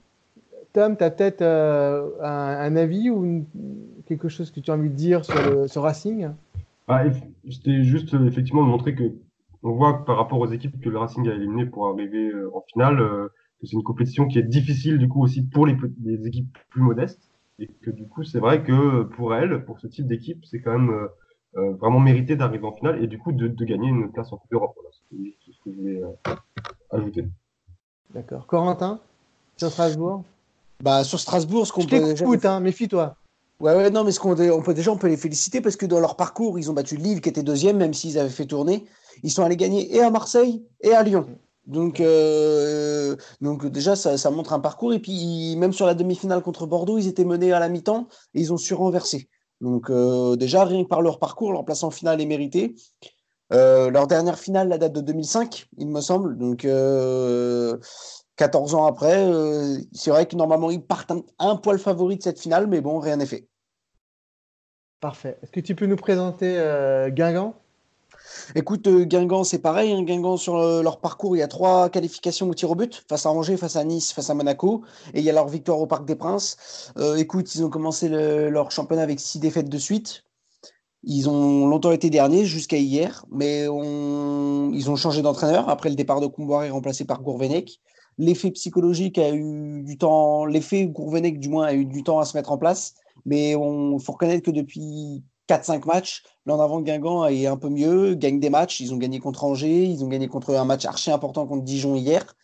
Tom, 0.76 0.98
tu 0.98 1.06
as 1.06 1.10
peut-être 1.10 1.42
un, 1.42 2.76
avis 2.76 3.10
ou 3.10 3.46
quelque 4.06 4.28
chose 4.28 4.52
que 4.52 4.60
tu 4.60 4.72
as 4.72 4.74
envie 4.74 4.90
de 4.90 4.96
dire 4.96 5.24
sur 5.24 5.42
le 5.50 5.70
sur 5.70 5.84
Racing? 5.84 6.32
C'était 7.50 7.84
juste 7.84 8.14
euh, 8.14 8.28
effectivement 8.28 8.64
de 8.64 8.70
montrer 8.70 8.94
que 8.94 9.16
on 9.64 9.72
voit 9.72 10.04
par 10.04 10.18
rapport 10.18 10.38
aux 10.40 10.48
équipes 10.48 10.80
que 10.82 10.90
le 10.90 10.98
Racing 10.98 11.28
a 11.30 11.34
éliminées 11.34 11.66
pour 11.66 11.88
arriver 11.88 12.30
euh, 12.30 12.52
en 12.54 12.62
finale, 12.62 13.00
euh, 13.00 13.30
que 13.60 13.68
c'est 13.68 13.78
une 13.78 13.84
compétition 13.84 14.28
qui 14.28 14.38
est 14.38 14.44
difficile 14.44 15.00
du 15.00 15.08
coup 15.08 15.24
aussi 15.24 15.44
pour 15.44 15.66
les, 15.66 15.78
équipes 16.28 16.58
plus 16.70 16.82
modestes. 16.82 17.32
Et 17.58 17.68
que 17.68 17.90
du 17.90 18.06
coup, 18.06 18.26
c'est 18.26 18.40
vrai 18.40 18.64
que 18.64 19.04
pour 19.04 19.34
elles, 19.34 19.64
pour 19.64 19.80
ce 19.80 19.88
type 19.88 20.08
d'équipe, 20.08 20.44
c'est 20.44 20.60
quand 20.60 20.78
même 20.78 21.08
vraiment 21.54 22.02
mérité 22.02 22.36
d'arriver 22.36 22.66
en 22.66 22.74
finale 22.74 23.02
et 23.02 23.08
du 23.08 23.18
coup 23.18 23.32
de, 23.32 23.48
gagner 23.64 23.88
une 23.88 24.12
place 24.12 24.34
en 24.34 24.38
Coupe 24.38 24.52
d'Europe. 24.52 24.76
c'est 25.10 25.52
ce 25.54 25.62
que 25.64 25.72
je 25.72 25.80
voulais 25.80 26.02
ajouter. 26.92 27.26
D'accord. 28.14 28.46
Corentin, 28.46 29.00
sur 29.56 29.70
Strasbourg? 29.70 30.26
Bah, 30.82 31.04
Sur 31.04 31.20
Strasbourg, 31.20 31.68
ce 31.68 31.74
qu'on 31.74 31.86
peut. 31.86 32.12
Écoute, 32.12 32.46
hein, 32.46 32.60
méfie-toi. 32.60 33.16
Ouais, 33.60 33.74
ouais, 33.74 33.90
non, 33.90 34.04
mais 34.04 34.12
ce 34.12 34.20
qu'on 34.20 34.38
on 34.38 34.62
peut 34.62 34.74
déjà 34.74 34.92
on 34.92 34.98
peut 34.98 35.08
les 35.08 35.16
féliciter 35.16 35.62
parce 35.62 35.78
que 35.78 35.86
dans 35.86 36.02
leur 36.02 36.18
parcours, 36.18 36.60
ils 36.60 36.70
ont 36.70 36.74
battu 36.74 36.98
Lille 36.98 37.22
qui 37.22 37.30
était 37.30 37.44
deuxième, 37.44 37.78
même 37.78 37.94
s'ils 37.94 38.20
avaient 38.20 38.30
fait 38.30 38.46
tourner. 38.46 38.86
ils 39.24 39.32
sont 39.32 39.44
allés 39.44 39.56
gagner 39.56 39.96
et 39.96 40.02
à 40.02 40.10
Marseille 40.10 40.62
et 40.82 40.92
à 40.92 41.04
Lyon. 41.04 41.26
Donc, 41.66 42.00
euh, 42.00 43.16
donc 43.42 43.66
déjà, 43.66 43.96
ça, 43.96 44.30
montre 44.30 44.54
un 44.54 44.60
parcours. 44.60 44.94
Et 44.94 45.00
puis, 45.00 45.56
même 45.58 45.74
sur 45.74 45.86
la 45.86 45.94
demi-finale 45.94 46.42
contre 46.42 46.68
Bordeaux, 46.68 46.98
ils 46.98 47.08
étaient 47.08 47.26
menés 47.26 47.54
à 47.54 47.60
la 47.60 47.70
mi-temps 47.70 48.08
et 48.34 48.42
ils 48.42 48.54
ont 48.54 48.58
su 48.58 48.74
renverser. 48.74 49.30
Donc, 49.62 49.90
euh, 49.90 50.36
déjà, 50.36 50.66
rien 50.66 50.84
que 50.84 50.90
par 50.90 51.02
leur 51.02 51.18
parcours, 51.18 51.54
leur 51.54 51.66
place 51.66 51.84
en 51.84 51.92
finale 51.92 52.22
est 52.22 52.26
méritée. 52.26 52.76
Euh, 53.54 53.90
leur 53.90 54.08
dernière 54.08 54.38
finale, 54.38 54.68
la 54.68 54.78
date 54.78 54.94
de 54.94 55.02
2005, 55.02 55.68
il 55.78 55.88
me 55.88 56.02
semble. 56.02 56.38
Donc, 56.38 56.68
14 58.38 58.76
ans 58.76 58.86
après, 58.86 59.26
c'est 59.94 60.10
vrai 60.12 60.26
que 60.26 60.36
normalement, 60.36 60.72
ils 60.72 60.82
partent 60.82 61.12
un, 61.12 61.24
un 61.40 61.56
poil 61.56 61.80
favori 61.80 62.18
de 62.18 62.24
cette 62.24 62.40
finale, 62.40 62.68
mais 62.68 62.82
bon, 62.82 63.00
rien 63.00 63.18
n'est 63.18 63.26
fait. 63.26 63.48
Parfait. 65.00 65.38
Est-ce 65.42 65.52
que 65.52 65.60
tu 65.60 65.76
peux 65.76 65.86
nous 65.86 65.96
présenter 65.96 66.56
Guingamp? 67.10 67.56
Écoute, 68.56 68.88
euh, 68.88 69.06
Guingamp, 69.06 69.44
c'est 69.44 69.60
pareil. 69.60 69.92
Hein. 69.92 70.04
Guingamp, 70.04 70.38
sur 70.38 70.56
euh, 70.56 70.82
leur 70.82 71.00
parcours, 71.00 71.36
il 71.36 71.40
y 71.40 71.44
a 71.44 71.48
trois 71.48 71.90
qualifications 71.90 72.50
au 72.50 72.54
tir 72.54 72.72
au 72.72 72.76
but 72.76 73.04
face 73.08 73.26
à 73.26 73.32
Angers, 73.32 73.58
face 73.58 73.76
à 73.76 73.84
Nice, 73.84 74.12
face 74.12 74.30
à 74.30 74.34
Monaco. 74.34 74.84
Et 75.14 75.20
il 75.20 75.26
y 75.26 75.30
a 75.30 75.34
leur 75.34 75.48
victoire 75.48 75.80
au 75.80 75.88
Parc 75.88 76.06
des 76.06 76.16
Princes. 76.16 76.92
Euh, 76.98 77.16
écoute, 77.16 77.54
ils 77.56 77.64
ont 77.64 77.70
commencé 77.70 78.10
leur 78.10 78.72
championnat 78.72 79.04
avec 79.04 79.20
six 79.20 79.40
défaites 79.40 79.70
de 79.70 79.78
suite. 79.78 80.24
Ils 81.04 81.30
ont 81.30 81.68
longtemps 81.68 81.92
été 81.92 82.10
derniers 82.10 82.46
jusqu'à 82.46 82.78
hier, 82.78 83.26
mais 83.32 83.66
ils 83.66 84.90
ont 84.90 84.96
changé 84.96 85.22
d'entraîneur 85.22 85.70
après 85.70 85.90
le 85.90 85.96
départ 85.96 86.20
de 86.20 86.26
Comboiré 86.26 86.72
remplacé 86.72 87.06
par 87.06 87.22
Gourvenec. 87.22 87.80
L'effet 88.18 88.52
psychologique 88.52 89.18
a 89.18 89.34
eu 89.34 89.84
du 89.84 89.98
temps, 89.98 90.46
l'effet 90.46 90.86
Gourvenec 90.88 91.40
du 91.40 91.50
moins 91.50 91.66
a 91.66 91.74
eu 91.74 91.86
du 91.86 92.04
temps 92.04 92.20
à 92.20 92.26
se 92.26 92.38
mettre 92.38 92.52
en 92.52 92.58
place, 92.58 92.96
mais 93.26 93.52
il 93.52 94.00
faut 94.00 94.14
reconnaître 94.14 94.44
que 94.44 94.52
depuis 94.52 95.24
4-5 95.48 95.86
matchs. 95.86 96.24
L'an 96.46 96.60
avant, 96.60 96.82
Guingamp 96.82 97.26
est 97.28 97.48
un 97.48 97.58
peu 97.58 97.70
mieux, 97.70 98.16
gagne 98.16 98.40
des 98.40 98.50
matchs. 98.50 98.80
Ils 98.80 98.94
ont 98.94 98.98
gagné 98.98 99.20
contre 99.20 99.44
Angers, 99.44 99.84
ils 99.84 100.04
ont 100.04 100.08
gagné 100.08 100.28
contre 100.28 100.56
un 100.56 100.66
match 100.66 100.86
archi 100.86 101.12
important 101.12 101.46
contre 101.46 101.64
Dijon 101.64 101.96
hier. 101.96 102.36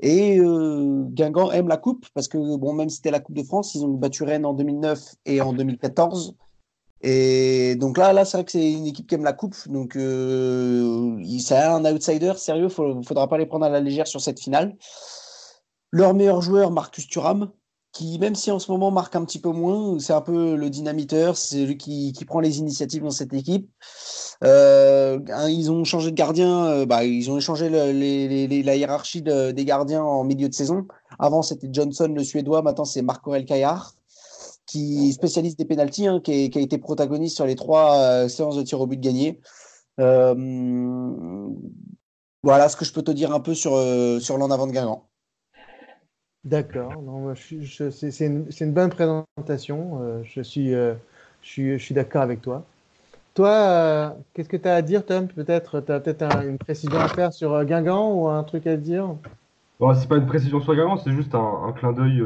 Et 0.00 0.38
euh, 0.38 1.04
Guingamp 1.08 1.50
aime 1.50 1.68
la 1.68 1.76
coupe 1.76 2.06
parce 2.14 2.28
que, 2.28 2.56
bon, 2.56 2.72
même 2.72 2.88
si 2.88 2.96
c'était 2.96 3.10
la 3.10 3.20
Coupe 3.20 3.36
de 3.36 3.42
France, 3.42 3.74
ils 3.74 3.84
ont 3.84 3.88
battu 3.88 4.22
Rennes 4.22 4.46
en 4.46 4.54
2009 4.54 5.16
et 5.26 5.40
en 5.40 5.52
2014. 5.52 6.34
Et 7.02 7.76
donc 7.76 7.96
là, 7.98 8.12
là 8.12 8.24
c'est 8.24 8.38
vrai 8.38 8.44
que 8.44 8.52
c'est 8.52 8.72
une 8.72 8.86
équipe 8.86 9.06
qui 9.06 9.14
aime 9.14 9.24
la 9.24 9.32
coupe. 9.32 9.56
Donc, 9.68 9.96
euh, 9.96 11.22
c'est 11.38 11.56
un 11.56 11.84
outsider 11.84 12.34
sérieux. 12.36 12.68
Il 12.78 12.98
ne 12.98 13.02
faudra 13.02 13.28
pas 13.28 13.38
les 13.38 13.46
prendre 13.46 13.64
à 13.64 13.68
la 13.68 13.80
légère 13.80 14.06
sur 14.06 14.20
cette 14.20 14.40
finale. 14.40 14.76
Leur 15.90 16.14
meilleur 16.14 16.42
joueur, 16.42 16.70
Marcus 16.70 17.06
Thuram, 17.06 17.50
qui, 17.92 18.18
même 18.18 18.34
si 18.34 18.50
en 18.50 18.58
ce 18.58 18.70
moment 18.70 18.90
marque 18.90 19.16
un 19.16 19.24
petit 19.24 19.40
peu 19.40 19.50
moins, 19.50 19.98
c'est 19.98 20.12
un 20.12 20.20
peu 20.20 20.54
le 20.54 20.70
dynamiteur, 20.70 21.36
c'est 21.36 21.64
lui 21.64 21.78
qui, 21.78 22.12
qui, 22.12 22.24
prend 22.24 22.40
les 22.40 22.58
initiatives 22.58 23.02
dans 23.02 23.10
cette 23.10 23.32
équipe. 23.32 23.70
Euh, 24.44 25.18
ils 25.48 25.70
ont 25.70 25.84
changé 25.84 26.10
de 26.10 26.16
gardien, 26.16 26.66
euh, 26.66 26.86
bah, 26.86 27.04
ils 27.04 27.30
ont 27.30 27.38
échangé 27.38 27.70
la 27.70 28.76
hiérarchie 28.76 29.22
de, 29.22 29.50
des 29.52 29.64
gardiens 29.64 30.02
en 30.02 30.24
milieu 30.24 30.48
de 30.48 30.54
saison. 30.54 30.86
Avant, 31.18 31.42
c'était 31.42 31.68
Johnson, 31.72 32.12
le 32.14 32.22
Suédois, 32.22 32.62
maintenant 32.62 32.84
c'est 32.84 33.02
Marc-Aurel 33.02 33.46
Caillard, 33.46 33.94
qui 34.68 35.12
spécialiste 35.12 35.58
des 35.58 35.64
pénalties, 35.64 36.06
hein, 36.06 36.20
qui, 36.22 36.52
a 36.54 36.60
été 36.60 36.78
protagoniste 36.78 37.34
sur 37.34 37.46
les 37.46 37.56
trois 37.56 37.96
euh, 37.96 38.28
séances 38.28 38.56
de 38.56 38.62
tir 38.62 38.80
au 38.80 38.86
but 38.86 39.00
gagnées. 39.00 39.40
Euh, 39.98 41.48
voilà 42.42 42.68
ce 42.68 42.76
que 42.76 42.84
je 42.84 42.92
peux 42.92 43.02
te 43.02 43.10
dire 43.10 43.32
un 43.32 43.40
peu 43.40 43.54
sur, 43.54 43.74
euh, 43.74 44.20
sur 44.20 44.36
l'en 44.38 44.50
avant 44.50 44.66
de 44.66 44.72
Guingamp. 44.72 45.08
D'accord, 46.44 46.92
c'est 47.34 48.26
une, 48.26 48.72
bonne 48.72 48.90
présentation. 48.90 50.22
Je 50.22 50.40
suis, 50.40 50.72
je 50.72 51.76
suis, 51.76 51.94
d'accord 51.94 52.22
avec 52.22 52.40
toi. 52.40 52.64
Toi, 53.34 54.16
qu'est-ce 54.32 54.48
que 54.48 54.56
tu 54.56 54.68
as 54.68 54.76
à 54.76 54.82
dire, 54.82 55.04
Tom? 55.04 55.26
Peut-être, 55.26 55.80
tu 55.80 55.92
as 55.92 56.00
peut-être 56.00 56.44
une 56.44 56.56
précision 56.56 56.98
à 56.98 57.08
faire 57.08 57.32
sur 57.32 57.64
Guingamp 57.64 58.14
ou 58.14 58.28
un 58.28 58.44
truc 58.44 58.66
à 58.66 58.76
dire? 58.76 59.16
Bon, 59.80 59.94
c'est 59.94 60.08
pas 60.08 60.16
une 60.16 60.26
précision 60.26 60.60
sur 60.60 60.74
Guingamp, 60.74 60.96
c'est 60.96 61.12
juste 61.12 61.34
un, 61.34 61.64
un, 61.66 61.72
clin 61.72 61.92
d'œil 61.92 62.18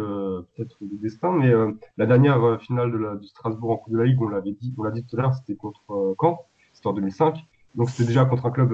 peut-être 0.56 0.76
du 0.80 0.98
destin. 0.98 1.32
Mais 1.32 1.52
la 1.98 2.06
dernière 2.06 2.60
finale 2.60 2.90
de, 2.92 2.96
la, 2.96 3.18
Strasbourg 3.22 3.70
en 3.72 3.76
Coupe 3.76 3.92
de 3.92 3.98
la 3.98 4.04
Ligue, 4.04 4.20
on 4.22 4.28
l'avait 4.28 4.52
dit, 4.52 4.74
on 4.78 4.82
l'a 4.84 4.90
dit 4.90 5.04
tout 5.04 5.18
à 5.18 5.22
l'heure, 5.22 5.34
c'était 5.34 5.54
contre 5.54 6.14
Caen, 6.18 6.40
c'était 6.72 6.86
en 6.86 6.94
2005. 6.94 7.44
Donc 7.74 7.90
c'était 7.90 8.06
déjà 8.06 8.24
contre 8.24 8.46
un 8.46 8.50
club, 8.50 8.72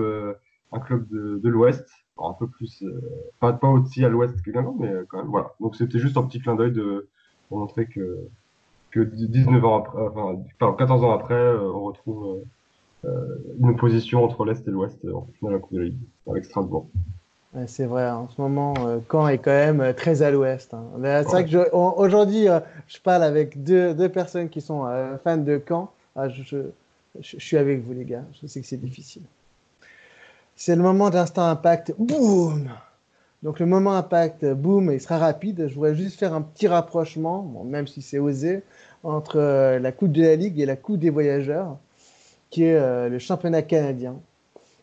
un 0.70 0.78
club 0.78 1.08
de, 1.08 1.40
de 1.42 1.48
l'Ouest 1.48 1.88
un 2.24 2.32
peu 2.32 2.48
plus, 2.48 2.82
euh, 2.82 3.00
pas, 3.40 3.52
pas 3.52 3.68
aussi 3.68 4.04
à 4.04 4.08
l'ouest 4.08 4.40
que 4.42 4.50
Guingamp, 4.50 4.76
mais 4.78 4.92
quand 5.08 5.18
même, 5.18 5.28
voilà. 5.28 5.52
Donc 5.60 5.76
c'était 5.76 5.98
juste 5.98 6.16
un 6.16 6.24
petit 6.24 6.40
clin 6.40 6.54
d'œil 6.54 6.72
de, 6.72 7.08
pour 7.48 7.58
montrer 7.58 7.86
que, 7.86 8.18
que 8.90 9.00
19 9.00 9.64
ans 9.64 9.78
après, 9.78 10.02
enfin, 10.02 10.74
14 10.76 11.04
ans 11.04 11.12
après, 11.12 11.34
euh, 11.34 11.70
on 11.72 11.84
retrouve 11.84 12.42
euh, 13.04 13.36
une 13.60 13.70
opposition 13.70 14.24
entre 14.24 14.44
l'Est 14.44 14.66
et 14.66 14.70
l'Ouest 14.70 15.04
en 15.04 15.26
finale 15.38 15.52
de 15.52 15.56
la 15.56 15.58
Coupe 15.60 15.74
de 15.74 15.78
la 15.78 15.84
Ligue, 15.86 16.00
avec 16.26 16.44
Strasbourg. 16.44 16.88
C'est 17.66 17.86
vrai, 17.86 18.08
en 18.10 18.28
ce 18.28 18.40
moment, 18.40 18.74
Caen 19.10 19.28
est 19.28 19.38
quand 19.38 19.50
même 19.50 19.94
très 19.94 20.22
à 20.22 20.30
l'ouest. 20.30 20.74
Hein. 20.74 20.84
C'est 21.02 21.22
vrai 21.24 21.46
que 21.46 21.74
aujourd'hui, 21.74 22.46
je 22.86 22.98
parle 23.00 23.22
avec 23.22 23.62
deux, 23.62 23.94
deux, 23.94 24.08
personnes 24.08 24.48
qui 24.48 24.60
sont 24.60 24.86
fans 25.24 25.38
de 25.38 25.60
Caen. 25.66 25.90
Ah, 26.20 26.28
je, 26.28 26.72
suis 27.20 27.56
avec 27.56 27.84
vous, 27.84 27.92
les 27.92 28.04
gars. 28.04 28.24
Je 28.42 28.48
sais 28.48 28.60
que 28.60 28.66
c'est 28.66 28.76
difficile. 28.76 29.22
C'est 30.56 30.74
le 30.74 30.82
moment 30.82 31.10
d'instant 31.10 31.46
impact. 31.46 31.94
Boum 31.96 32.68
Donc 33.44 33.60
le 33.60 33.66
moment 33.66 33.94
impact, 33.94 34.44
boum, 34.44 34.90
il 34.90 35.00
sera 35.00 35.18
rapide. 35.18 35.68
Je 35.68 35.74
voudrais 35.76 35.94
juste 35.94 36.18
faire 36.18 36.34
un 36.34 36.42
petit 36.42 36.66
rapprochement, 36.66 37.42
bon, 37.42 37.62
même 37.62 37.86
si 37.86 38.02
c'est 38.02 38.18
osé, 38.18 38.64
entre 39.04 39.38
euh, 39.38 39.78
la 39.78 39.92
Coupe 39.92 40.10
de 40.10 40.22
la 40.22 40.34
Ligue 40.34 40.58
et 40.58 40.66
la 40.66 40.74
Coupe 40.74 40.98
des 40.98 41.10
Voyageurs, 41.10 41.76
qui 42.50 42.64
est 42.64 42.74
euh, 42.74 43.08
le 43.08 43.20
championnat 43.20 43.62
canadien. 43.62 44.16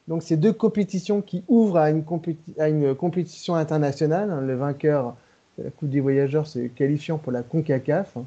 Donc 0.07 0.21
c'est 0.21 0.37
deux 0.37 0.53
compétitions 0.53 1.21
qui 1.21 1.43
ouvrent 1.47 1.77
à 1.77 1.89
une, 1.89 2.03
compétition 2.03 3.55
internationale. 3.55 4.45
Le 4.45 4.55
vainqueur 4.55 5.15
de 5.57 5.63
la 5.63 5.69
Coupe 5.71 5.89
des 5.89 5.99
Voyageurs 5.99 6.45
se 6.45 6.59
qualifiant 6.67 7.17
pour 7.17 7.31
la 7.31 7.41
CONCACAF, 7.41 8.17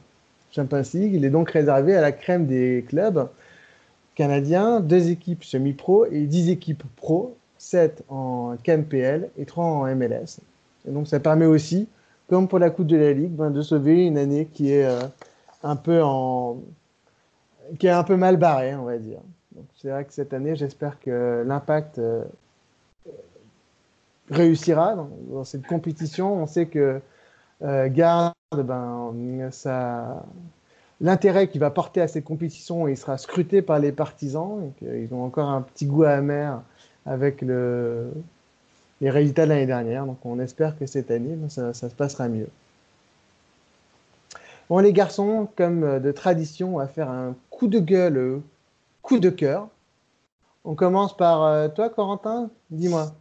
Champions 0.51 0.83
League. 0.95 1.15
Il 1.15 1.25
est 1.25 1.31
donc 1.31 1.51
réservé 1.51 1.95
à 1.95 2.01
la 2.01 2.13
crème 2.13 2.47
des 2.47 2.85
clubs 2.89 3.29
canadiens, 4.17 4.81
deux 4.81 5.11
équipes 5.11 5.45
semi-pro 5.45 6.07
et 6.07 6.23
dix 6.23 6.51
équipes 6.51 6.83
pro 6.97 7.37
7 7.59 8.05
en 8.09 8.57
KMPL 8.63 9.31
et 9.39 9.45
3 9.45 9.65
en 9.65 9.95
MLS. 9.95 10.41
Et 10.87 10.91
donc 10.91 11.07
ça 11.07 11.21
permet 11.21 11.47
aussi, 11.47 11.89
comme 12.29 12.49
pour 12.49 12.59
la 12.59 12.71
Coupe 12.71 12.87
de 12.89 12.97
la 12.97 13.13
Ligue, 13.13 13.33
ben, 13.33 13.51
de 13.51 13.63
sauver 13.63 14.07
une 14.07 14.19
année 14.19 14.49
qui 14.53 14.73
est 14.73 14.85
euh, 14.85 15.03
un 15.63 15.77
peu 15.77 16.03
en 16.03 16.59
qui 17.79 17.87
est 17.87 17.91
un 17.91 18.05
peu 18.05 18.17
mal 18.17 18.39
barrée, 18.39 18.75
on 18.75 18.85
va 18.85 18.97
dire. 18.97 19.21
C'est 19.77 19.91
vrai 19.91 20.05
que 20.05 20.13
cette 20.13 20.33
année, 20.33 20.57
j'espère 20.57 21.01
que 21.01 21.45
l'impact 21.47 21.99
euh, 21.99 22.25
réussira 24.31 24.97
dans, 25.31 25.45
cette 25.45 25.67
compétition. 25.67 26.35
On 26.35 26.47
sait 26.47 26.67
que 26.67 27.01
euh, 27.63 27.89
garde 27.89 28.35
ben, 28.53 29.51
ça 29.51 30.23
l'intérêt 31.01 31.49
qu'il 31.49 31.61
va 31.61 31.71
porter 31.71 32.01
à 32.01 32.09
cette 32.09 32.25
compétition, 32.25 32.89
il 32.89 32.97
sera 32.97 33.19
scruté 33.19 33.63
par 33.63 33.79
les 33.79 33.93
partisans. 33.93 34.73
Ils 34.83 35.13
ont 35.13 35.25
encore 35.25 35.49
un 35.49 35.63
petit 35.63 35.87
goût 35.87 36.05
amer 36.05 36.61
avec 37.07 37.41
le, 37.43 38.11
les 39.01 39.11
résultats 39.11 39.45
de 39.45 39.51
l'année 39.51 39.67
dernière. 39.67 40.07
Donc 40.07 40.19
on 40.25 40.39
espère 40.41 40.77
que 40.79 40.87
cette 40.87 41.11
année, 41.11 41.35
ben, 41.37 41.49
ça, 41.49 41.73
se 41.73 41.95
passera 41.95 42.29
mieux. 42.29 42.49
Bon 44.69 44.79
les 44.79 44.93
garçons, 44.93 45.49
comme 45.57 45.83
euh, 45.83 45.99
de 45.99 46.13
tradition, 46.13 46.75
on 46.75 46.79
va 46.79 46.89
faire 46.89 47.11
un 47.11 47.35
coup 47.51 47.69
de 47.69 47.79
gueule, 47.79 48.41
coup 49.09 49.19
de 49.19 49.31
cœur. 49.31 49.69
On 50.65 50.75
commence 50.75 51.17
par 51.17 51.43
euh, 51.45 51.69
toi, 51.69 51.89
Corentin. 51.89 52.51
Dis-moi. 52.71 53.13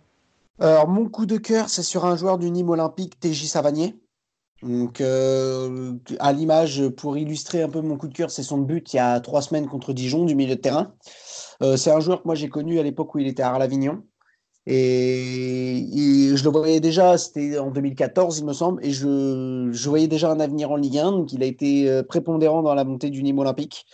Alors 0.60 0.88
mon 0.88 1.08
coup 1.08 1.26
de 1.26 1.38
cœur, 1.38 1.70
c'est 1.70 1.84
sur 1.84 2.06
un 2.06 2.18
joueur 2.18 2.38
du 2.38 2.52
Nîmes 2.52 2.70
Olympique, 2.70 3.20
TJ 3.20 3.46
Savanier. 3.46 3.96
Donc, 4.64 5.02
à 5.02 6.34
l'image, 6.34 6.90
pour 6.90 7.16
illustrer 7.16 7.62
un 7.62 7.70
peu 7.70 7.82
mon 7.82 7.96
coup 7.96 8.08
de 8.08 8.14
cœur, 8.14 8.32
c'est 8.32 8.42
son 8.42 8.58
but 8.58 8.92
il 8.92 8.96
y 8.96 9.00
a 9.00 9.20
trois 9.20 9.44
semaines 9.44 9.68
contre 9.68 9.94
Dijon 9.94 10.26
du 10.26 10.34
milieu 10.34 10.56
de 10.56 10.62
terrain. 10.62 10.96
Euh, 11.62 11.78
c'est 11.78 11.92
un 11.92 12.00
joueur 12.00 12.22
que 12.22 12.28
moi 12.28 12.36
j'ai 12.36 12.50
connu 12.50 12.80
à 12.80 12.84
l'époque 12.84 13.14
où 13.16 13.20
il 13.20 13.28
était 13.28 13.44
à 13.44 13.50
Arles-Avignon. 13.50 14.04
Et, 14.66 15.88
je 16.36 16.44
le 16.44 16.50
voyais 16.50 16.82
déjà, 16.82 17.18
c'était 17.18 17.58
en 17.58 17.72
2014, 17.72 18.40
il 18.40 18.46
me 18.46 18.52
semble, 18.52 18.86
et 18.86 18.92
je, 18.92 19.70
je, 19.72 19.90
voyais 19.90 20.10
déjà 20.10 20.30
un 20.30 20.42
avenir 20.42 20.72
en 20.72 20.76
Ligue 20.76 20.98
1. 20.98 21.12
Donc, 21.14 21.32
il 21.32 21.42
a 21.42 21.46
été 21.46 21.90
euh, 21.90 22.04
prépondérant 22.04 22.64
dans 22.64 22.74
la 22.74 22.84
montée 22.84 23.10
du 23.10 23.24
Nîmes 23.24 23.40
Olympique. 23.40 23.86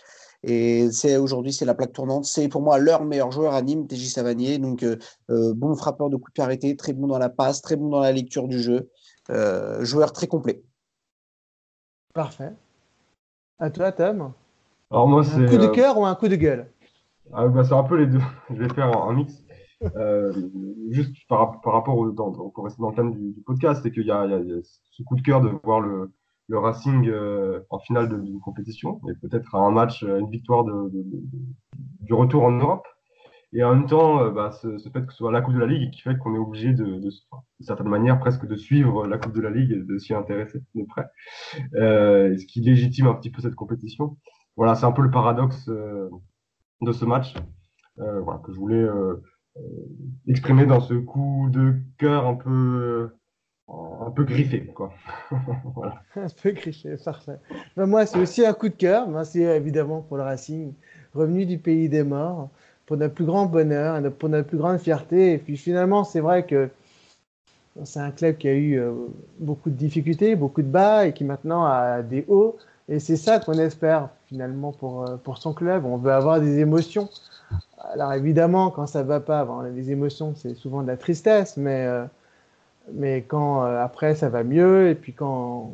Et 0.46 0.90
c'est 0.92 1.16
aujourd'hui, 1.16 1.52
c'est 1.52 1.64
la 1.64 1.74
plaque 1.74 1.92
tournante. 1.92 2.24
C'est 2.24 2.48
pour 2.48 2.62
moi 2.62 2.78
leur 2.78 3.04
meilleur 3.04 3.30
joueur 3.30 3.54
à 3.54 3.62
Nîmes, 3.62 3.86
TJ 3.86 4.08
Savanier. 4.12 4.58
Donc, 4.58 4.82
euh, 4.82 5.54
bon 5.54 5.74
frappeur 5.74 6.10
de 6.10 6.16
coups 6.16 6.30
de 6.30 6.34
pied 6.34 6.44
arrêté, 6.44 6.76
très 6.76 6.92
bon 6.92 7.06
dans 7.06 7.18
la 7.18 7.28
passe, 7.30 7.62
très 7.62 7.76
bon 7.76 7.88
dans 7.88 8.00
la 8.00 8.12
lecture 8.12 8.48
du 8.48 8.60
jeu. 8.60 8.90
joueur 9.80 10.12
très 10.12 10.26
complet. 10.26 10.62
Parfait. 12.12 12.52
À 13.58 13.70
toi, 13.70 13.90
Tom. 13.92 14.32
Alors 14.90 15.08
moi, 15.08 15.22
un 15.22 15.46
coup 15.46 15.58
de 15.58 15.66
cœur 15.66 15.98
ou 15.98 16.04
un 16.04 16.14
coup 16.14 16.28
de 16.28 16.36
gueule? 16.36 16.70
Ah, 17.32 17.48
bah, 17.48 17.64
c'est 17.64 17.74
un 17.74 17.82
peu 17.82 17.96
les 17.96 18.06
deux. 18.06 18.20
Je 18.50 18.62
vais 18.62 18.72
faire 18.72 18.96
un, 18.96 19.12
mix. 19.14 19.42
Euh, 19.96 20.32
juste 20.90 21.16
par, 21.28 21.60
par 21.60 21.72
rapport 21.72 21.98
au, 21.98 22.10
dans, 22.10 22.30
pour 22.32 22.64
rester 22.64 22.80
dans 22.80 22.90
le 22.90 22.94
thème 22.94 23.12
du, 23.12 23.32
du 23.32 23.40
podcast, 23.42 23.80
c'est 23.82 23.90
qu'il 23.90 24.04
y, 24.04 24.06
y, 24.06 24.10
a 24.12 24.28
ce 24.62 25.02
coup 25.02 25.16
de 25.16 25.22
cœur 25.22 25.40
de 25.40 25.50
voir 25.64 25.80
le, 25.80 26.12
le 26.48 26.58
Racing 26.58 27.08
euh, 27.08 27.60
en 27.70 27.78
finale 27.78 28.22
d'une 28.22 28.40
compétition 28.40 29.00
et 29.08 29.14
peut-être 29.14 29.54
un 29.54 29.70
match, 29.70 30.02
euh, 30.02 30.18
une 30.18 30.30
victoire 30.30 30.64
du 30.64 32.12
retour 32.12 32.44
en 32.44 32.52
Europe. 32.52 32.86
Et 33.56 33.62
en 33.62 33.72
même 33.72 33.86
temps, 33.86 34.32
bah, 34.32 34.50
ce, 34.50 34.78
fait 34.92 35.06
que 35.06 35.12
ce 35.12 35.18
soit 35.18 35.30
la 35.30 35.40
Coupe 35.40 35.54
de 35.54 35.60
la 35.60 35.66
Ligue 35.66 35.92
qui 35.92 36.00
fait 36.00 36.18
qu'on 36.18 36.34
est 36.34 36.38
obligé 36.38 36.72
de, 36.72 36.98
de, 36.98 37.10
certaine 37.60 37.86
manière, 37.86 38.18
presque 38.18 38.46
de 38.46 38.56
suivre 38.56 39.06
la 39.06 39.16
Coupe 39.16 39.32
de 39.32 39.40
la 39.40 39.50
Ligue 39.50 39.70
et 39.70 39.80
de 39.80 39.96
s'y 39.96 40.12
intéresser 40.12 40.60
de 40.74 40.84
près. 40.84 41.04
Euh, 41.76 42.36
ce 42.36 42.46
qui 42.46 42.62
légitime 42.62 43.06
un 43.06 43.14
petit 43.14 43.30
peu 43.30 43.40
cette 43.40 43.54
compétition. 43.54 44.16
Voilà, 44.56 44.74
c'est 44.74 44.86
un 44.86 44.92
peu 44.92 45.02
le 45.02 45.10
paradoxe 45.12 45.68
de 45.68 46.92
ce 46.92 47.04
match 47.04 47.34
que 47.96 48.52
je 48.52 48.58
voulais 48.58 48.88
exprimer 50.26 50.66
dans 50.66 50.80
ce 50.80 50.94
coup 50.94 51.48
de 51.52 51.76
cœur 51.96 52.26
un 52.26 52.34
peu 52.34 53.12
un 53.68 54.10
peu 54.10 54.24
griffé, 54.24 54.66
quoi. 54.66 54.92
voilà. 55.74 56.02
Un 56.16 56.26
peu 56.42 56.50
griffé, 56.50 56.96
parfait. 57.02 57.38
Ben, 57.76 57.86
moi, 57.86 58.06
c'est 58.06 58.18
aussi 58.18 58.44
un 58.44 58.52
coup 58.52 58.68
de 58.68 58.74
cœur. 58.74 59.08
c'est 59.24 59.40
évidemment 59.40 60.02
pour 60.02 60.16
le 60.16 60.22
Racing, 60.22 60.72
revenu 61.14 61.46
du 61.46 61.58
pays 61.58 61.88
des 61.88 62.02
morts, 62.02 62.50
pour 62.86 62.96
notre 62.96 63.14
plus 63.14 63.24
grand 63.24 63.46
bonheur, 63.46 64.00
pour 64.18 64.28
notre 64.28 64.48
plus 64.48 64.58
grande 64.58 64.78
fierté. 64.78 65.32
Et 65.32 65.38
puis 65.38 65.56
finalement, 65.56 66.04
c'est 66.04 66.20
vrai 66.20 66.44
que 66.44 66.68
c'est 67.82 68.00
un 68.00 68.10
club 68.10 68.36
qui 68.36 68.48
a 68.48 68.52
eu 68.52 68.78
euh, 68.78 68.92
beaucoup 69.40 69.70
de 69.70 69.74
difficultés, 69.74 70.36
beaucoup 70.36 70.62
de 70.62 70.68
bas, 70.68 71.06
et 71.06 71.12
qui 71.12 71.24
maintenant 71.24 71.64
a 71.64 72.02
des 72.02 72.24
hauts. 72.28 72.56
Et 72.88 73.00
c'est 73.00 73.16
ça 73.16 73.40
qu'on 73.40 73.54
espère 73.54 74.10
finalement 74.26 74.72
pour, 74.72 75.08
euh, 75.08 75.16
pour 75.16 75.38
son 75.38 75.54
club. 75.54 75.84
On 75.84 75.96
veut 75.96 76.12
avoir 76.12 76.40
des 76.40 76.58
émotions. 76.58 77.08
Alors 77.92 78.12
évidemment, 78.12 78.70
quand 78.70 78.86
ça 78.86 79.02
va 79.02 79.20
pas, 79.20 79.44
bon, 79.44 79.60
les 79.60 79.90
émotions, 79.90 80.34
c'est 80.36 80.54
souvent 80.54 80.82
de 80.82 80.86
la 80.86 80.96
tristesse, 80.96 81.56
mais 81.56 81.84
euh, 81.86 82.04
mais 82.92 83.22
quand 83.22 83.64
euh, 83.64 83.82
après 83.82 84.14
ça 84.14 84.28
va 84.28 84.44
mieux, 84.44 84.88
et 84.90 84.94
puis 84.94 85.12
quand. 85.12 85.72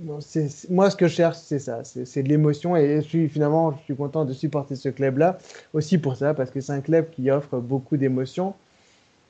moi, 0.00 0.90
ce 0.90 0.96
que 0.96 1.06
je 1.06 1.14
cherche, 1.14 1.36
c'est 1.36 1.58
ça, 1.58 1.82
c'est 1.84 2.22
de 2.22 2.28
l'émotion. 2.28 2.76
Et 2.76 3.00
je 3.00 3.06
suis 3.06 3.28
finalement, 3.28 3.72
je 3.72 3.82
suis 3.84 3.96
content 3.96 4.24
de 4.24 4.32
supporter 4.32 4.76
ce 4.76 4.88
club-là, 4.88 5.38
aussi 5.74 5.98
pour 5.98 6.16
ça, 6.16 6.34
parce 6.34 6.50
que 6.50 6.60
c'est 6.60 6.72
un 6.72 6.80
club 6.80 7.10
qui 7.10 7.30
offre 7.30 7.58
beaucoup 7.58 7.96
d'émotions. 7.96 8.54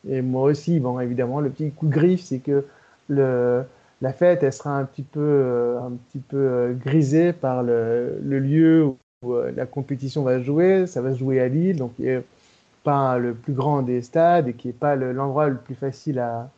Et 0.08 0.22
moi 0.22 0.44
aussi, 0.44 0.80
bon, 0.80 1.00
évidemment, 1.00 1.40
le 1.40 1.50
petit 1.50 1.70
coup 1.70 1.86
de 1.86 1.92
griffe, 1.92 2.22
c'est 2.22 2.38
que 2.38 2.64
le, 3.08 3.64
la 4.00 4.12
fête, 4.12 4.42
elle 4.42 4.52
sera 4.52 4.78
un 4.78 4.84
petit 4.84 5.02
peu, 5.02 5.20
euh, 5.20 5.80
un 5.80 5.92
petit 5.92 6.20
peu 6.20 6.36
euh, 6.36 6.74
grisée 6.74 7.32
par 7.32 7.62
le, 7.62 8.18
le 8.22 8.38
lieu 8.38 8.84
où, 8.84 9.34
la 9.56 9.66
compétition 9.66 10.22
va 10.22 10.40
jouer. 10.40 10.86
Ça 10.86 11.02
va 11.02 11.12
se 11.12 11.18
jouer 11.18 11.40
à 11.40 11.48
Lille, 11.48 11.76
donc 11.76 11.96
qui 11.96 12.02
n'est 12.02 12.22
pas 12.84 13.18
le 13.18 13.34
plus 13.34 13.52
grand 13.52 13.82
des 13.82 14.02
stades 14.02 14.48
et 14.48 14.54
qui 14.54 14.68
n'est 14.68 14.72
pas 14.72 14.96
l'endroit 14.96 15.48
le 15.48 15.56
plus 15.56 15.74
facile 15.74 16.20
à, 16.20 16.50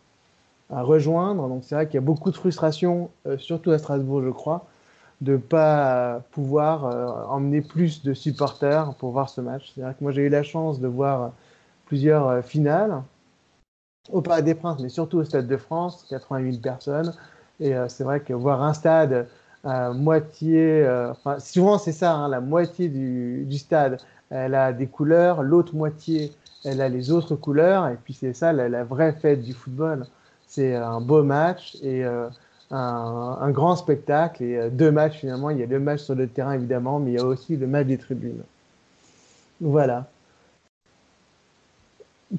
à 0.72 0.82
rejoindre. 0.82 1.48
Donc 1.48 1.62
c'est 1.64 1.74
vrai 1.74 1.86
qu'il 1.86 1.94
y 1.94 1.98
a 1.98 2.02
beaucoup 2.02 2.30
de 2.30 2.36
frustration, 2.36 3.10
euh, 3.26 3.38
surtout 3.38 3.70
à 3.70 3.78
Strasbourg, 3.78 4.22
je 4.22 4.30
crois, 4.30 4.66
de 5.20 5.32
ne 5.32 5.36
pas 5.38 6.22
pouvoir 6.30 6.86
euh, 6.86 7.06
emmener 7.28 7.60
plus 7.60 8.02
de 8.02 8.14
supporters 8.14 8.94
pour 8.94 9.10
voir 9.12 9.28
ce 9.28 9.40
match. 9.40 9.72
C'est 9.74 9.82
vrai 9.82 9.92
que 9.92 10.02
moi 10.02 10.12
j'ai 10.12 10.22
eu 10.22 10.28
la 10.28 10.42
chance 10.42 10.80
de 10.80 10.88
voir 10.88 11.32
plusieurs 11.86 12.28
euh, 12.28 12.42
finales 12.42 13.02
au 14.12 14.22
Parc 14.22 14.42
des 14.42 14.54
Princes, 14.54 14.80
mais 14.80 14.88
surtout 14.88 15.18
au 15.18 15.24
Stade 15.24 15.46
de 15.46 15.56
France, 15.56 16.06
80 16.08 16.52
000 16.52 16.62
personnes. 16.62 17.14
Et 17.60 17.74
c'est 17.88 18.04
vrai 18.04 18.20
que 18.20 18.32
voir 18.32 18.62
un 18.62 18.72
stade 18.72 19.28
à 19.64 19.92
moitié, 19.92 20.88
enfin 21.10 21.38
souvent 21.38 21.76
c'est 21.76 21.92
ça, 21.92 22.14
hein, 22.14 22.28
la 22.28 22.40
moitié 22.40 22.88
du, 22.88 23.44
du, 23.44 23.58
stade, 23.58 23.98
elle 24.30 24.54
a 24.54 24.72
des 24.72 24.86
couleurs, 24.86 25.42
l'autre 25.42 25.74
moitié, 25.74 26.32
elle 26.64 26.80
a 26.80 26.88
les 26.88 27.10
autres 27.10 27.36
couleurs, 27.36 27.86
et 27.88 27.98
puis 28.02 28.14
c'est 28.14 28.32
ça 28.32 28.54
la 28.54 28.82
vraie 28.82 29.12
fête 29.12 29.42
du 29.42 29.52
football. 29.52 30.06
C'est 30.50 30.74
un 30.74 31.00
beau 31.00 31.22
match 31.22 31.76
et 31.80 32.04
euh, 32.04 32.28
un, 32.72 33.50
grand 33.52 33.76
spectacle. 33.76 34.42
Et 34.42 34.56
euh, 34.56 34.68
deux 34.68 34.90
matchs 34.90 35.18
finalement. 35.18 35.50
Il 35.50 35.58
y 35.58 35.62
a 35.62 35.66
le 35.66 35.78
match 35.78 36.00
sur 36.00 36.16
le 36.16 36.26
terrain 36.26 36.54
évidemment, 36.54 36.98
mais 36.98 37.12
il 37.12 37.14
y 37.14 37.20
a 37.20 37.24
aussi 37.24 37.56
le 37.56 37.68
match 37.68 37.86
des 37.86 37.98
tribunes. 37.98 38.42
Voilà. 39.60 40.08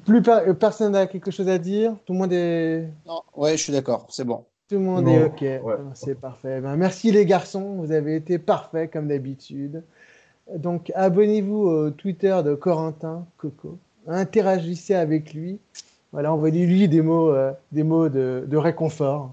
Plus 0.04 0.22
euh, 0.28 0.52
personne 0.52 0.92
n'a 0.92 1.06
quelque 1.06 1.30
chose 1.30 1.48
à 1.48 1.56
dire? 1.56 1.96
Tout 2.04 2.12
le 2.12 2.18
monde 2.18 2.32
est. 2.34 2.86
Non, 3.06 3.22
ouais, 3.34 3.56
je 3.56 3.62
suis 3.62 3.72
d'accord. 3.72 4.06
C'est 4.10 4.24
bon. 4.24 4.44
Tout 4.68 4.74
le 4.74 4.82
monde 4.82 5.08
est 5.08 5.24
OK. 5.24 5.44
C'est 5.94 6.20
parfait. 6.20 6.60
Ben, 6.60 6.76
merci 6.76 7.12
les 7.12 7.24
garçons. 7.24 7.76
Vous 7.76 7.92
avez 7.92 8.14
été 8.16 8.38
parfaits 8.38 8.92
comme 8.92 9.08
d'habitude. 9.08 9.82
Donc 10.54 10.92
abonnez-vous 10.94 11.60
au 11.60 11.90
Twitter 11.90 12.38
de 12.44 12.54
Corentin 12.54 13.24
Coco. 13.38 13.78
Interagissez 14.06 14.94
avec 14.94 15.32
lui. 15.32 15.60
Voilà, 16.12 16.32
envoyez-lui 16.32 16.88
des 16.88 17.00
mots, 17.00 17.30
euh, 17.30 17.52
des 17.72 17.82
mots 17.82 18.08
de, 18.10 18.56
réconfort. 18.56 19.32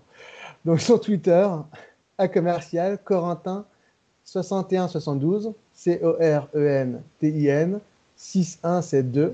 Donc 0.65 0.79
sur 0.79 0.99
Twitter, 1.01 1.47
à 2.17 2.27
commercial, 2.27 2.97
Corentin 3.03 3.65
6172, 4.23 5.53
C-O-R-E-N-T-I-N 5.73 6.19
6172. 8.15 9.33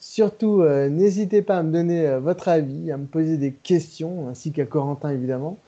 Surtout, 0.00 0.62
euh, 0.62 0.88
n'hésitez 0.88 1.42
pas 1.42 1.58
à 1.58 1.62
me 1.62 1.72
donner 1.72 2.06
euh, 2.06 2.18
votre 2.20 2.48
avis, 2.48 2.90
à 2.92 2.96
me 2.96 3.06
poser 3.06 3.36
des 3.36 3.52
questions, 3.52 4.28
ainsi 4.28 4.52
qu'à 4.52 4.64
Corentin 4.64 5.10
évidemment 5.10 5.58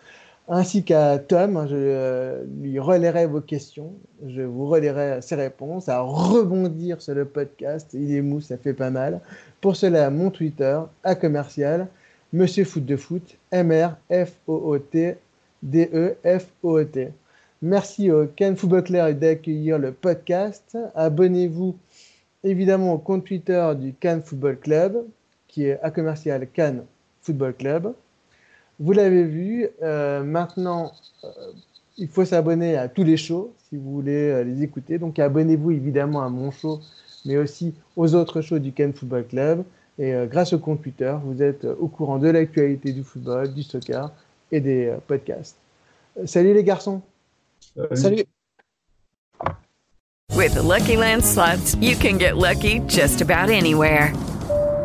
ainsi 0.51 0.83
qu'à 0.83 1.19
Tom. 1.19 1.67
Je 1.69 1.77
euh, 1.77 2.45
lui 2.61 2.79
relayerai 2.79 3.27
vos 3.27 3.41
questions, 3.41 3.95
je 4.27 4.43
vous 4.43 4.67
relayerai 4.67 5.23
ses 5.23 5.37
réponses, 5.37 5.89
à 5.89 6.01
rebondir 6.01 7.01
sur 7.01 7.15
le 7.15 7.25
podcast. 7.25 7.89
Il 7.95 8.15
est 8.15 8.21
mou, 8.21 8.41
ça 8.41 8.59
fait 8.59 8.75
pas 8.75 8.91
mal. 8.91 9.21
Pour 9.61 9.77
cela, 9.77 10.11
mon 10.11 10.31
Twitter, 10.31 10.79
à 11.05 11.15
commercial, 11.15 11.87
Monsieur 12.33 12.65
Foot 12.65 12.85
de 12.85 12.97
Foot, 12.97 13.37
M-R-F-O-O-T, 13.53 15.17
D-E-F-O-O-T. 15.63 17.13
Merci 17.63 18.11
au 18.11 18.27
Cannes 18.27 18.57
Football 18.57 19.15
d'accueillir 19.15 19.79
le 19.79 19.93
podcast. 19.93 20.77
Abonnez-vous 20.95 21.77
évidemment 22.43 22.95
au 22.95 22.99
compte 22.99 23.25
Twitter 23.25 23.73
du 23.79 23.93
Cannes 23.93 24.23
Football 24.23 24.59
Club, 24.59 25.05
qui 25.47 25.67
est 25.67 25.79
à 25.83 25.91
commercial 25.91 26.47
Cannes 26.49 26.85
Football 27.21 27.55
Club. 27.55 27.93
Vous 28.81 28.93
l'avez 28.93 29.25
vu, 29.25 29.69
euh, 29.83 30.25
maintenant, 30.25 30.93
euh, 31.23 31.29
il 31.99 32.09
faut 32.09 32.25
s'abonner 32.25 32.79
à 32.79 32.89
tous 32.89 33.05
les 33.05 33.19
shows 33.19 33.53
si 33.69 33.77
vous 33.77 33.93
voulez 33.93 34.31
euh, 34.31 34.43
les 34.43 34.63
écouter. 34.63 34.99
Donc 34.99 35.19
abonnez-vous 35.19 35.71
évidemment 35.71 36.23
à 36.23 36.31
mon 36.31 36.51
show, 36.51 36.81
mais 37.27 37.37
aussi 37.37 37.75
aux 37.95 38.15
autres 38.15 38.41
shows 38.41 38.59
du 38.59 38.73
Ken 38.73 38.95
Football 38.95 39.27
Club. 39.27 39.65
Et 39.99 40.15
grâce 40.31 40.55
au 40.55 40.59
compte 40.59 40.81
Twitter, 40.81 41.15
vous 41.23 41.43
êtes 41.43 41.67
au 41.67 41.87
courant 41.87 42.17
de 42.17 42.29
l'actualité 42.29 42.91
du 42.95 43.05
football, 43.05 43.53
du 43.53 43.63
soccer 43.63 44.11
et 44.51 44.59
des 44.59 44.95
podcasts. 45.07 45.59
salut 46.25 46.55
les 46.55 46.65
garçons. 46.65 47.03
Salut. 47.93 48.25
With 50.35 50.57
Lucky 50.57 50.97
Land 50.97 51.23
slots, 51.23 51.75
you 51.83 51.97
can 51.97 52.17
get 52.17 52.39
lucky 52.39 52.81
just 52.89 53.21
about 53.21 53.51
anywhere. 53.51 54.15